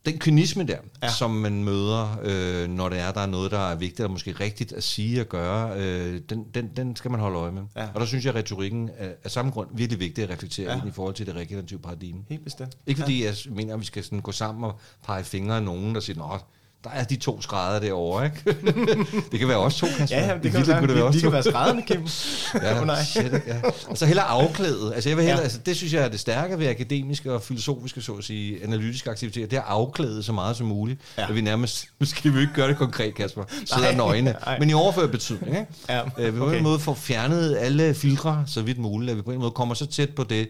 den 0.05 0.19
kynisme 0.19 0.63
der, 0.63 0.73
Ja. 0.73 0.77
ja. 1.03 1.09
som 1.11 1.31
man 1.31 1.63
møder, 1.63 2.19
øh, 2.23 2.69
når 2.69 2.89
det 2.89 2.99
er, 2.99 3.11
der 3.11 3.21
er 3.21 3.25
noget, 3.25 3.51
der 3.51 3.59
er 3.71 3.75
vigtigt 3.75 3.99
og 4.05 4.11
måske 4.11 4.31
rigtigt 4.39 4.73
at 4.73 4.83
sige 4.83 5.21
og 5.21 5.27
gøre, 5.27 5.73
øh, 5.77 6.21
den, 6.29 6.43
den, 6.53 6.69
den 6.77 6.95
skal 6.95 7.11
man 7.11 7.19
holde 7.19 7.37
øje 7.39 7.51
med. 7.51 7.61
Ja. 7.75 7.87
Og 7.93 7.99
der 7.99 8.05
synes 8.05 8.25
jeg, 8.25 8.29
at 8.33 8.39
retorikken 8.39 8.89
er 8.97 9.09
af 9.23 9.31
samme 9.31 9.51
grund 9.51 9.67
virkelig 9.73 9.99
vigtig 9.99 10.23
at 10.23 10.29
reflektere 10.29 10.65
Ja. 10.65 10.71
ja. 10.73 10.79
ind 10.81 10.87
i 10.89 10.91
forhold 10.91 11.13
til 11.15 11.25
det 11.25 11.35
regenerative 11.35 11.79
paradigme. 11.79 12.19
Helt 12.29 12.43
bestemt. 12.43 12.77
Ikke 12.87 13.01
fordi 13.01 13.25
jeg 13.25 13.33
mener, 13.49 13.73
at 13.73 13.79
vi 13.79 13.85
skal 13.85 14.03
sådan 14.03 14.19
gå 14.19 14.31
sammen 14.31 14.63
og 14.63 14.79
pege 15.05 15.23
fingre 15.23 15.55
af 15.55 15.63
nogen, 15.63 15.95
der 15.95 16.01
siger, 16.01 16.17
Nå, 16.17 16.37
der 16.83 16.89
er 16.89 17.03
de 17.03 17.15
to 17.15 17.41
skrædder 17.41 17.79
derovre, 17.79 18.25
ikke? 18.25 18.43
det 19.31 19.39
kan 19.39 19.47
være 19.47 19.57
også 19.57 19.77
to, 19.77 19.87
Kasper. 19.97 20.17
Ja, 20.17 20.33
det 20.43 20.51
kan 20.51 20.67
være, 20.67 20.79
kunne 20.79 20.87
det 20.87 20.95
være 20.95 21.03
de, 21.03 21.07
også 21.07 21.17
de 21.17 21.21
kan 21.23 21.31
være 21.31 21.43
skrædderne, 21.43 21.81
Kim. 21.87 22.07
Ja, 22.63 22.79
Åh, 22.81 22.87
nej. 22.87 23.03
shit, 23.03 23.33
ja. 23.47 23.55
Og 23.87 23.97
så 23.97 24.05
heller 24.05 24.23
afklædet. 24.23 24.93
Altså, 24.93 25.09
jeg 25.09 25.17
vil 25.17 25.23
hellere, 25.25 25.39
Ja. 25.39 25.43
altså, 25.43 25.59
det 25.65 25.75
synes 25.77 25.93
jeg 25.93 26.03
er 26.03 26.07
det 26.07 26.19
stærke 26.19 26.59
ved 26.59 26.67
akademiske 26.67 27.33
og 27.33 27.41
filosofiske, 27.41 28.01
så 28.01 28.11
at 28.13 28.23
sige, 28.23 28.63
analytiske 28.63 29.09
aktiviteter. 29.09 29.47
Det 29.47 29.57
er 29.57 29.61
at 29.61 29.67
afklæde 29.67 30.23
så 30.23 30.31
meget 30.31 30.57
som 30.57 30.67
muligt. 30.67 30.99
Ja. 31.17 31.29
At 31.29 31.35
vi 31.35 31.41
nærmest, 31.41 31.85
nu 31.99 32.05
skal 32.05 32.33
vi 32.35 32.39
ikke 32.41 32.53
gøre 32.53 32.67
det 32.67 32.77
konkret, 32.77 33.15
Kasper, 33.15 33.43
sidder 33.65 33.95
nøgne. 33.95 34.35
Men 34.59 34.69
i 34.69 34.73
overført 34.73 35.11
betydning, 35.11 35.49
ikke? 35.57 35.67
Ja, 35.89 36.01
Øh, 36.17 36.33
vi 36.33 36.39
på 36.39 36.45
okay. 36.45 36.57
en 36.57 36.63
måde 36.63 36.79
får 36.79 36.93
fjernet 36.93 37.57
alle 37.59 37.93
filtre, 37.93 38.43
så 38.47 38.61
vidt 38.61 38.77
muligt, 38.77 39.11
at 39.11 39.17
vi 39.17 39.21
på 39.21 39.31
en 39.31 39.39
måde 39.39 39.51
kommer 39.51 39.75
så 39.75 39.85
tæt 39.85 40.09
på 40.09 40.23
det, 40.23 40.47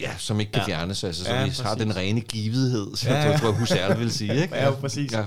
ja, 0.00 0.16
som 0.18 0.40
ikke 0.40 0.52
kan 0.52 0.62
Ja. 0.62 0.66
fjernes, 0.66 1.04
altså, 1.04 1.24
så 1.24 1.34
Ja, 1.34 1.46
har 1.62 1.74
den 1.74 1.96
rene 1.96 2.20
givethed, 2.20 2.96
som 2.96 3.12
Ja, 3.12 3.18
jeg 3.18 3.40
tror, 3.40 3.50
Husserl 3.52 3.98
vil 3.98 4.12
sige, 4.12 4.42
ikke? 4.42 4.54
Ja, 4.56 4.66
jo, 4.66 4.74
præcis. 4.74 5.12
Ja. 5.12 5.24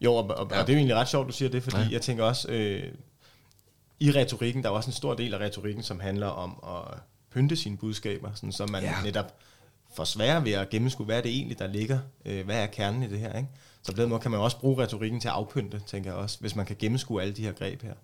Jo, 0.00 0.14
og, 0.14 0.26
og, 0.26 0.48
Ja. 0.50 0.60
og 0.60 0.66
det 0.66 0.72
er 0.72 0.76
jo 0.76 0.78
egentlig 0.78 0.96
ret 0.96 1.08
sjovt, 1.08 1.26
du 1.28 1.32
siger 1.32 1.48
det, 1.48 1.62
fordi 1.62 1.76
Ja. 1.76 1.88
jeg 1.90 2.02
tænker 2.02 2.24
også, 2.24 2.48
øh, 2.48 2.82
i 4.00 4.10
retorikken, 4.12 4.62
der 4.62 4.68
er 4.68 4.72
også 4.72 4.88
en 4.88 4.94
stor 4.94 5.14
del 5.14 5.34
af 5.34 5.38
retorikken, 5.38 5.82
som 5.82 6.00
handler 6.00 6.26
om 6.26 6.62
at 6.76 6.98
pynte 7.32 7.56
sine 7.56 7.76
budskaber, 7.76 8.30
sådan, 8.34 8.52
så 8.52 8.66
man 8.66 8.82
Ja. 8.82 8.94
netop 9.04 9.34
får 9.96 10.04
sværere 10.04 10.44
ved 10.44 10.52
at 10.52 10.70
gennemskue, 10.70 11.06
hvad 11.06 11.16
er 11.18 11.20
det 11.22 11.30
egentlig, 11.30 11.58
der 11.58 11.66
ligger, 11.66 11.98
øh, 12.24 12.44
hvad 12.44 12.56
er 12.62 12.66
kernen 12.66 13.02
i 13.02 13.08
det 13.08 13.18
her, 13.18 13.32
ikke? 13.36 13.48
Så 13.82 13.92
på 13.94 14.00
den 14.00 14.08
måde 14.08 14.20
kan 14.20 14.30
man 14.30 14.40
også 14.40 14.58
bruge 14.58 14.82
retorikken 14.82 15.20
til 15.20 15.28
at 15.28 15.34
afpynte, 15.34 15.80
tænker 15.86 16.10
jeg 16.10 16.18
også, 16.18 16.36
hvis 16.40 16.56
man 16.56 16.66
kan 16.66 16.76
gennemskue 16.78 17.22
alle 17.22 17.34
de 17.34 17.42
her 17.42 17.52
greb 17.52 17.82
her. 17.82 17.94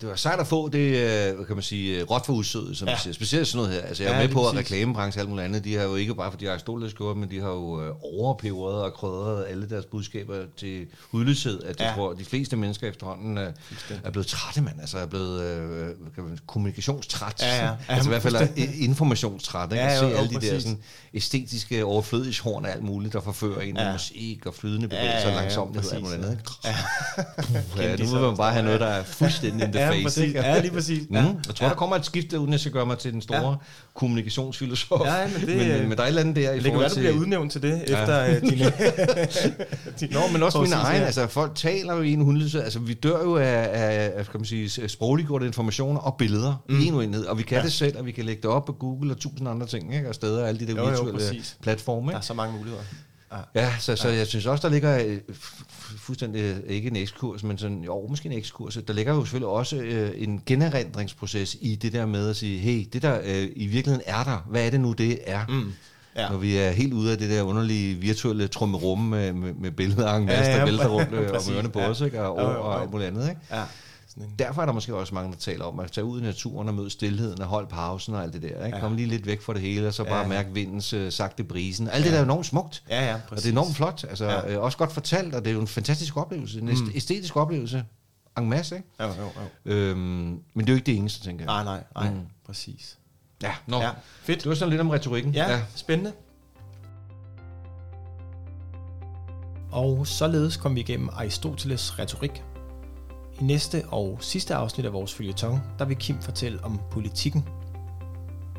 Det 0.00 0.08
var 0.08 0.14
sejt 0.16 0.40
at 0.40 0.46
få 0.46 0.68
det, 0.68 0.78
øh, 0.78 1.46
kan 1.46 1.56
man 1.56 1.62
sige, 1.62 2.00
øh, 2.00 2.10
råt 2.10 2.26
for 2.26 2.32
udsødet, 2.32 2.76
som 2.76 2.88
Ja. 2.88 2.92
ja. 2.94 2.98
siger. 2.98 3.14
Specielt 3.14 3.48
sådan 3.48 3.64
noget 3.66 3.80
her. 3.82 3.88
Altså, 3.88 4.02
jeg 4.02 4.10
er 4.10 4.14
Ja, 4.16 4.20
ja, 4.20 4.26
med 4.26 4.34
på, 4.34 4.48
at 4.48 4.56
reklamebranchen 4.56 5.20
og 5.20 5.22
alt 5.22 5.30
muligt 5.30 5.44
andet, 5.44 5.64
de 5.64 5.74
har 5.76 5.82
jo 5.84 5.94
ikke 5.94 6.14
bare, 6.14 6.30
fordi 6.30 6.44
de 6.44 6.50
har 6.50 6.58
stolet 6.58 6.90
skåret, 6.90 7.16
men 7.16 7.30
de 7.30 7.40
har 7.40 7.48
jo 7.48 7.82
øh, 7.82 7.92
overpebret 8.02 8.74
og 8.82 8.92
krydret 8.92 9.46
alle 9.48 9.68
deres 9.68 9.84
budskaber 9.84 10.34
til 10.56 10.86
hudløshed, 11.10 11.62
at 11.62 11.80
jeg 11.80 11.86
Ja. 11.88 11.94
tror, 11.94 12.10
at 12.12 12.18
de 12.18 12.24
fleste 12.24 12.56
mennesker 12.56 12.88
efterhånden 12.88 13.38
er, 13.38 13.52
er 14.04 14.10
blevet 14.10 14.26
trætte, 14.26 14.60
mand. 14.60 14.80
Altså 14.80 14.98
er 14.98 15.06
blevet 15.06 15.42
øh, 15.42 15.86
kan 16.14 16.24
man, 16.24 16.38
kommunikationstræt. 16.46 17.42
Ja, 17.42 17.56
ja. 17.56 17.64
Ja, 17.64 17.72
altså 17.88 18.08
i 18.08 18.12
hvert 18.12 18.22
fald 18.22 18.48
informationstræt. 18.78 19.72
Ikke? 19.72 19.84
Ja, 19.84 19.92
jo, 19.94 19.98
se 20.00 20.06
jo, 20.06 20.16
alle 20.16 20.28
de 20.28 20.34
der 20.34 20.40
præcis. 20.40 20.62
sådan, 20.62 20.78
æstetiske 21.14 21.84
overflødighorn 21.84 22.64
og 22.64 22.70
alt 22.70 22.82
muligt, 22.82 23.12
der 23.12 23.20
forfører 23.20 23.60
en 23.60 23.76
Ja. 23.76 23.92
musik 23.92 24.46
og 24.46 24.54
flydende 24.54 24.82
Ja, 24.82 24.86
bevægelser 24.88 25.18
ja, 25.20 25.26
og 25.26 25.32
ja, 25.34 25.40
langsomlighed 25.40 25.90
og 25.90 25.96
alt 25.96 26.04
præcis, 26.04 26.16
muligt 26.18 26.30
andet. 26.30 26.38
ikke? 26.38 26.68
Ja. 27.78 27.82
Ja, 27.90 27.96
nu 27.96 28.10
vil 28.12 28.20
man 28.28 28.36
bare 28.36 28.52
have 28.52 28.64
noget, 28.64 28.80
der 28.80 28.86
er 28.86 29.04
fuldstændig 29.04 29.62
in 29.66 29.72
the 29.72 29.80
Ja, 29.80 29.85
face. 29.92 30.02
præcis. 30.02 30.34
Ja, 30.34 30.60
lige 30.60 30.70
præcis. 30.70 31.02
Mm. 31.10 31.16
Ja. 31.16 31.22
Jeg 31.46 31.54
tror, 31.54 31.68
der 31.68 31.74
kommer 31.74 31.96
et 31.96 32.04
skift, 32.06 32.32
uden 32.32 32.52
jeg 32.52 32.60
skal 32.60 32.72
gøre 32.72 32.86
mig 32.86 32.98
til 32.98 33.12
den 33.12 33.22
store 33.22 33.38
Ja. 33.40 33.48
ja. 33.50 33.54
kommunikationsfilosof. 33.94 35.00
Ja, 35.06 35.26
men 35.38 35.48
det- 35.48 35.56
men, 35.56 35.68
men, 35.68 35.88
men 35.88 35.90
der 35.90 35.96
er 35.98 36.02
et 36.02 36.08
eller 36.08 36.20
andet 36.20 36.36
der 36.36 36.52
i 36.52 36.54
Det 36.54 36.62
kan 36.62 36.72
forhold 36.72 36.80
være, 36.80 36.88
du 36.88 36.94
til... 36.94 37.00
bliver 37.00 37.14
udnævnt 37.20 37.52
til 37.52 37.62
det, 37.62 37.82
Ja. 37.88 38.00
efter 38.00 38.24
øh, 38.24 38.42
dine... 38.50 38.72
dine 40.00 40.12
Nå, 40.12 40.20
men 40.32 40.42
også 40.42 40.60
min 40.60 40.72
egen, 40.72 40.98
her. 40.98 41.06
altså 41.06 41.26
folk 41.26 41.54
taler 41.54 41.94
jo 41.94 42.02
i 42.02 42.12
en 42.12 42.20
hundløshed, 42.20 42.62
altså 42.62 42.78
vi 42.78 42.94
dør 42.94 43.22
jo 43.22 43.36
af, 43.36 43.68
af, 43.72 44.12
af 44.16 44.26
kan 44.26 44.40
man 44.40 44.44
sige, 44.44 44.88
sprogliggjorte 44.88 45.46
informationer 45.46 46.00
og 46.00 46.16
billeder 46.16 46.62
mm. 46.68 46.80
i 46.80 46.86
en 46.86 46.94
uenhed, 46.94 47.24
og 47.24 47.38
vi 47.38 47.42
kan 47.42 47.54
Ja. 47.54 47.60
ja. 47.60 47.64
det 47.64 47.72
selv, 47.72 47.98
og 47.98 48.06
vi 48.06 48.12
kan 48.12 48.24
lægge 48.24 48.42
det 48.42 48.50
op 48.50 48.64
på 48.64 48.72
Google 48.72 49.12
og 49.12 49.18
tusind 49.18 49.48
andre 49.48 49.66
ting, 49.66 49.94
ikke? 49.94 50.08
og 50.08 50.14
steder 50.14 50.42
og 50.42 50.48
alle 50.48 50.60
de 50.60 50.66
der 50.66 50.72
Jo, 50.74 50.82
jo, 50.82 50.88
virtuelle 50.90 51.12
præcis. 51.18 51.56
platforme. 51.62 52.06
Der 52.06 52.10
Ikke? 52.12 52.16
er 52.18 52.20
så 52.22 52.34
mange 52.34 52.56
muligheder. 52.58 52.82
Ja, 53.54 53.72
så, 53.78 53.96
så 53.96 54.08
jeg 54.08 54.26
synes 54.26 54.46
også, 54.46 54.68
der 54.68 54.74
ligger 54.74 54.98
øh, 55.06 55.18
fu- 55.32 55.64
fu- 55.64 55.98
fuldstændig, 55.98 56.56
ikke 56.68 56.88
en 56.90 56.96
ekskurs, 56.96 57.42
men 57.42 57.58
sådan, 57.58 57.82
jo, 57.84 58.06
måske 58.08 58.26
en 58.26 58.32
ekskurs. 58.38 58.78
Der 58.86 58.92
ligger 58.94 59.14
jo 59.14 59.24
selvfølgelig 59.24 59.48
også 59.48 59.76
øh, 59.76 60.10
en 60.16 60.42
generindringsproces 60.46 61.56
i 61.60 61.74
det 61.74 61.92
der 61.92 62.06
med 62.06 62.30
at 62.30 62.36
sige, 62.36 62.58
hey, 62.58 62.86
det 62.92 63.02
der 63.02 63.18
øh, 63.24 63.48
i 63.56 63.66
virkeligheden 63.66 64.02
er 64.06 64.24
der, 64.24 64.46
hvad 64.50 64.66
er 64.66 64.70
det 64.70 64.80
nu, 64.80 64.92
det 64.92 65.18
er? 65.26 65.46
Mm. 65.48 65.72
Ja. 66.16 66.22
Ja. 66.22 66.28
Når 66.28 66.36
vi 66.38 66.56
er 66.56 66.70
helt 66.70 66.92
ude 66.92 67.12
af 67.12 67.18
det 67.18 67.30
der 67.30 67.42
underlige 67.42 67.94
virtuelle 67.94 68.48
trummerum 68.48 68.98
med, 68.98 69.32
med, 69.32 69.52
med 69.54 69.70
billeder 69.70 70.12
Ja, 70.12 70.18
ja, 70.50 70.58
der 70.58 70.64
vælter 70.64 70.88
rundt 70.88 71.12
øh, 71.12 71.30
om 71.48 71.54
ørerne 71.54 71.68
på 71.68 71.78
Ja. 71.80 71.88
os, 71.90 72.00
ikke? 72.00 72.20
og 72.22 72.54
jo, 72.54 72.62
og 72.62 72.80
alt 72.82 72.90
muligt 72.90 73.08
andet. 73.08 73.28
Ikke? 73.28 73.40
Ja. 73.50 73.62
Sådan 74.18 74.30
en, 74.30 74.34
Derfor 74.38 74.62
er 74.62 74.66
der 74.66 74.72
måske 74.72 74.94
også 74.94 75.14
mange, 75.14 75.32
der 75.32 75.38
taler 75.38 75.64
om 75.64 75.80
at 75.80 75.92
tage 75.92 76.04
ud 76.04 76.20
i 76.20 76.22
naturen 76.22 76.68
og 76.68 76.74
møde 76.74 76.90
stillheden 76.90 77.40
og 77.42 77.46
holde 77.46 77.68
pausen 77.68 78.14
og 78.14 78.22
alt 78.22 78.32
det 78.32 78.42
der. 78.42 78.64
Ikke? 78.64 78.76
Ja. 78.76 78.80
Komme 78.80 78.96
lige 78.96 79.08
lidt 79.08 79.26
væk 79.26 79.40
fra 79.42 79.52
det 79.54 79.60
hele, 79.62 79.86
og 79.88 79.94
så 79.94 80.02
Ja, 80.02 80.08
bare 80.08 80.20
ja. 80.22 80.28
mærke 80.28 80.52
vindens 80.52 80.92
øh, 80.92 81.12
sagte 81.12 81.44
brisen. 81.44 81.88
Alt 81.88 82.04
det 82.04 82.12
der 82.12 82.18
er 82.18 82.22
enormt 82.24 82.46
smukt. 82.46 82.82
ja, 82.90 83.04
ja, 83.06 83.14
Og 83.14 83.20
præcis. 83.28 83.42
det 83.42 83.48
er 83.48 83.52
enormt 83.52 83.76
flot, 83.76 84.04
altså 84.08 84.24
Ja. 84.24 84.32
ja. 84.48 84.54
øh, 84.54 84.62
også 84.62 84.78
godt 84.78 84.92
fortalt, 84.92 85.34
og 85.34 85.44
det 85.44 85.50
er 85.50 85.54
jo 85.54 85.60
en 85.60 85.66
fantastisk 85.66 86.16
oplevelse, 86.16 86.58
en 86.58 86.64
mm. 86.66 86.90
æstetisk 86.94 87.36
oplevelse, 87.36 87.84
en 88.38 88.48
masse, 88.48 88.76
ikke? 88.76 88.88
Jo, 89.00 89.06
jo, 89.06 89.12
jo. 89.66 89.72
Øhm, 89.72 89.98
men 89.98 90.40
det 90.56 90.68
er 90.68 90.72
jo 90.72 90.74
ikke 90.76 90.86
det 90.86 90.96
eneste, 90.96 91.24
tænker 91.24 91.44
jeg. 91.44 91.64
Nej, 91.64 91.82
nej, 91.94 92.04
nej. 92.04 92.14
Mm. 92.14 92.20
Præcis. 92.46 92.98
Ja, 93.42 93.52
nå. 93.66 93.76
Ja, 93.76 93.82
Ja. 93.84 93.90
fedt. 94.22 94.38
Det 94.42 94.48
var 94.48 94.54
sådan 94.54 94.70
lidt 94.70 94.80
om 94.80 94.90
retorikken. 94.90 95.32
Ja, 95.34 95.50
ja, 95.50 95.60
spændende. 95.74 96.12
Og 99.72 100.06
således 100.06 100.56
kom 100.56 100.74
vi 100.74 100.80
igennem 100.80 101.08
Aristoteles 101.12 101.98
retorik. 101.98 102.42
I 103.40 103.44
næste 103.44 103.84
og 103.88 104.18
sidste 104.20 104.54
afsnit 104.54 104.86
af 104.86 104.92
vores 104.92 105.14
følgetong, 105.14 105.60
der 105.78 105.84
vil 105.84 105.96
Kim 105.96 106.22
fortælle 106.22 106.64
om 106.64 106.80
politikken. 106.90 107.48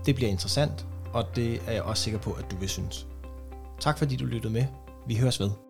Det 0.06 0.16
bliver 0.16 0.32
interessant, 0.32 0.88
og 1.14 1.36
det 1.36 1.62
er 1.68 1.72
jeg 1.72 1.82
også 1.82 2.04
sikker 2.04 2.20
på, 2.20 2.32
at 2.32 2.52
du 2.52 2.56
vil 2.56 2.70
synes. 2.70 3.08
Tak 3.80 3.98
fordi 3.98 4.16
du 4.16 4.26
lyttede 4.26 4.54
med. 4.54 4.66
Vi 5.08 5.16
høres 5.16 5.40
ved. 5.40 5.67